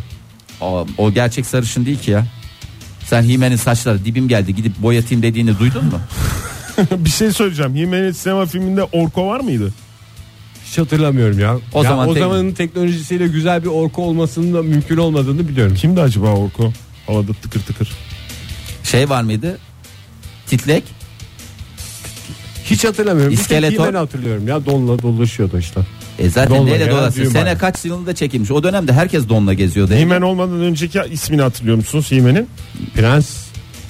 [0.61, 2.27] o, o gerçek sarışın değil ki ya.
[3.07, 6.01] Sen Himen'in saçları dibim geldi gidip boyatayım dediğini duydun mu?
[7.05, 7.75] bir şey söyleyeceğim.
[7.75, 9.73] Himenet sinema filminde Orko var mıydı?
[10.67, 11.57] Hiç hatırlamıyorum ya.
[11.73, 15.75] O Ya zaman o tek- zamanın teknolojisiyle güzel bir orku olmasının da mümkün olmadığını biliyorum.
[15.77, 16.73] Kimdi acaba Orko?
[17.07, 17.93] Havada tıkır tıkır.
[18.85, 19.59] Şey var mıydı?
[20.47, 20.85] Titlek.
[22.65, 23.35] Hiç hatırlamıyorum.
[23.35, 23.85] İskeletor.
[23.85, 25.81] Bir tek hatırlıyorum ya donla dolaşıyordu işte.
[26.19, 27.59] E zaten Donla neyle düğün Sene var.
[27.59, 28.51] kaç yılında çekilmiş?
[28.51, 29.95] O dönemde herkes donla geziyordu.
[29.95, 32.49] Himen olmadan önceki ismini hatırlıyor musunuz Himen'in?
[32.95, 33.37] Prens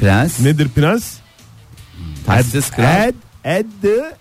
[0.00, 0.40] Prens.
[0.40, 1.12] Nedir prens?
[2.26, 3.08] Taçsız kral.
[3.08, 3.66] Ed, Ed,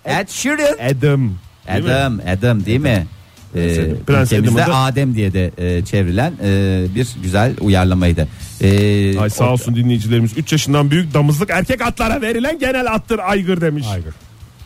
[0.06, 0.96] Ed Sheeran.
[0.98, 1.34] Adam.
[1.70, 3.08] Adam, Adam değil mi?
[3.56, 8.28] Ee, Prens ülkemizde Adam'ı da- Adem diye de e, çevrilen e, bir güzel uyarlamaydı.
[8.62, 13.20] Ee, Ay sağ o- olsun dinleyicilerimiz 3 yaşından büyük damızlık erkek atlara verilen genel attır
[13.20, 13.86] aygır demiş.
[13.94, 14.14] Aygır.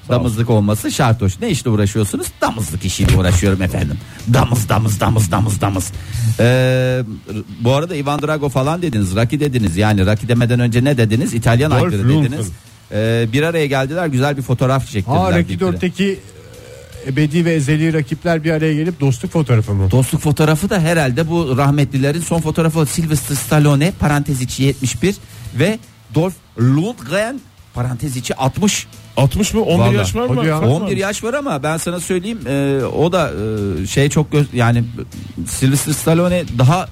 [0.10, 1.40] Damızlık olması şart hoş.
[1.42, 2.28] Ne işle uğraşıyorsunuz?
[2.42, 3.98] Damızlık işiyle uğraşıyorum efendim.
[4.34, 5.92] Damız damız damız damız damız.
[6.40, 7.04] Ee,
[7.62, 9.16] bu arada Ivan Drago falan dediniz.
[9.16, 9.78] Rocky dediniz.
[9.78, 11.34] Yani Rocky demeden önce ne dediniz?
[11.34, 12.32] İtalyan Dolph aygırı Lundgren.
[12.32, 12.48] dediniz.
[12.92, 14.08] Ee, bir araya geldiler.
[14.08, 15.18] Güzel bir fotoğraf çektirdiler.
[15.22, 15.70] Ha Rocky birbirine.
[15.76, 16.18] 4'teki e,
[17.08, 19.92] ebedi ve ezeli rakipler bir araya gelip dostluk fotoğrafı mı?
[19.92, 25.16] Dostluk fotoğrafı da herhalde bu rahmetlilerin son fotoğrafı Sylvester Stallone parantez içi 71
[25.60, 25.80] ve
[26.16, 27.40] Dolph Lundgren
[27.74, 28.88] parantez içi 60
[29.18, 29.62] 60 mı?
[29.62, 29.96] 11 Vallahi.
[29.96, 30.46] yaş var mı?
[30.46, 30.60] Ya.
[30.60, 31.00] Fark var 11 mı?
[31.00, 33.32] yaş var ama ben sana söyleyeyim e, o da
[33.84, 34.84] e, şey çok gö- yani
[35.48, 36.88] Sylvester Stallone daha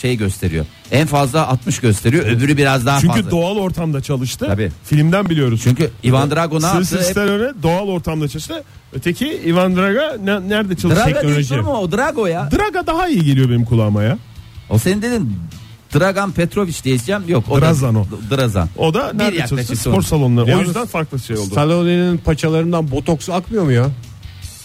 [0.00, 0.66] şey gösteriyor.
[0.90, 2.26] En fazla 60 gösteriyor.
[2.26, 3.30] Öbürü biraz daha Çünkü fazla.
[3.30, 4.46] doğal ortamda çalıştı.
[4.48, 4.70] Tabii.
[4.84, 5.60] Filmden biliyoruz.
[5.64, 6.96] Çünkü Ivan Drago ne yaptı?
[6.98, 8.64] Hep- Stallone doğal ortamda çalıştı.
[8.92, 11.00] Öteki Ivan Draga ne- nerede çalıştı?
[11.04, 11.50] Drago değil Teknoloji.
[11.50, 12.48] durma o Drago ya.
[12.52, 14.18] Draga daha iyi geliyor benim kulağıma ya.
[14.70, 15.32] O senin dedin
[15.94, 17.22] Dragan Petrovic diyeceğim.
[17.28, 18.06] Yok o Drazan da, o.
[18.36, 18.68] Drazan.
[18.76, 19.76] O da Bir nerede çalıştı?
[19.76, 20.56] Spor salonları.
[20.58, 21.50] O yüzden farklı şey oldu.
[21.50, 23.86] Stallone'nin paçalarından botoks akmıyor mu ya?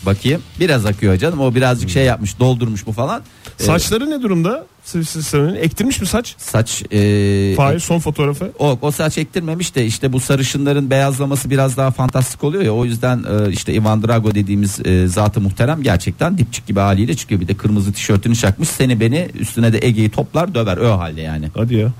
[0.05, 0.41] Bakayım.
[0.59, 1.39] Biraz akıyor canım.
[1.39, 3.21] O birazcık şey yapmış, doldurmuş bu falan.
[3.59, 4.65] Ee, Saçları ne durumda?
[4.85, 6.35] Stallone'nin ektirmiş mi saç?
[6.37, 8.51] saç e, Fahir son fotoğrafı.
[8.59, 12.85] o, o saç ektirmemiş de işte bu sarışınların beyazlaması biraz daha fantastik oluyor ya o
[12.85, 17.47] yüzden e, işte Ivan Drago dediğimiz e, zatı muhterem gerçekten dipçik gibi haliyle çıkıyor bir
[17.47, 21.49] de kırmızı tişörtünü çakmış seni beni üstüne de Ege'yi toplar döver o halde yani.
[21.55, 21.91] Hadi ya.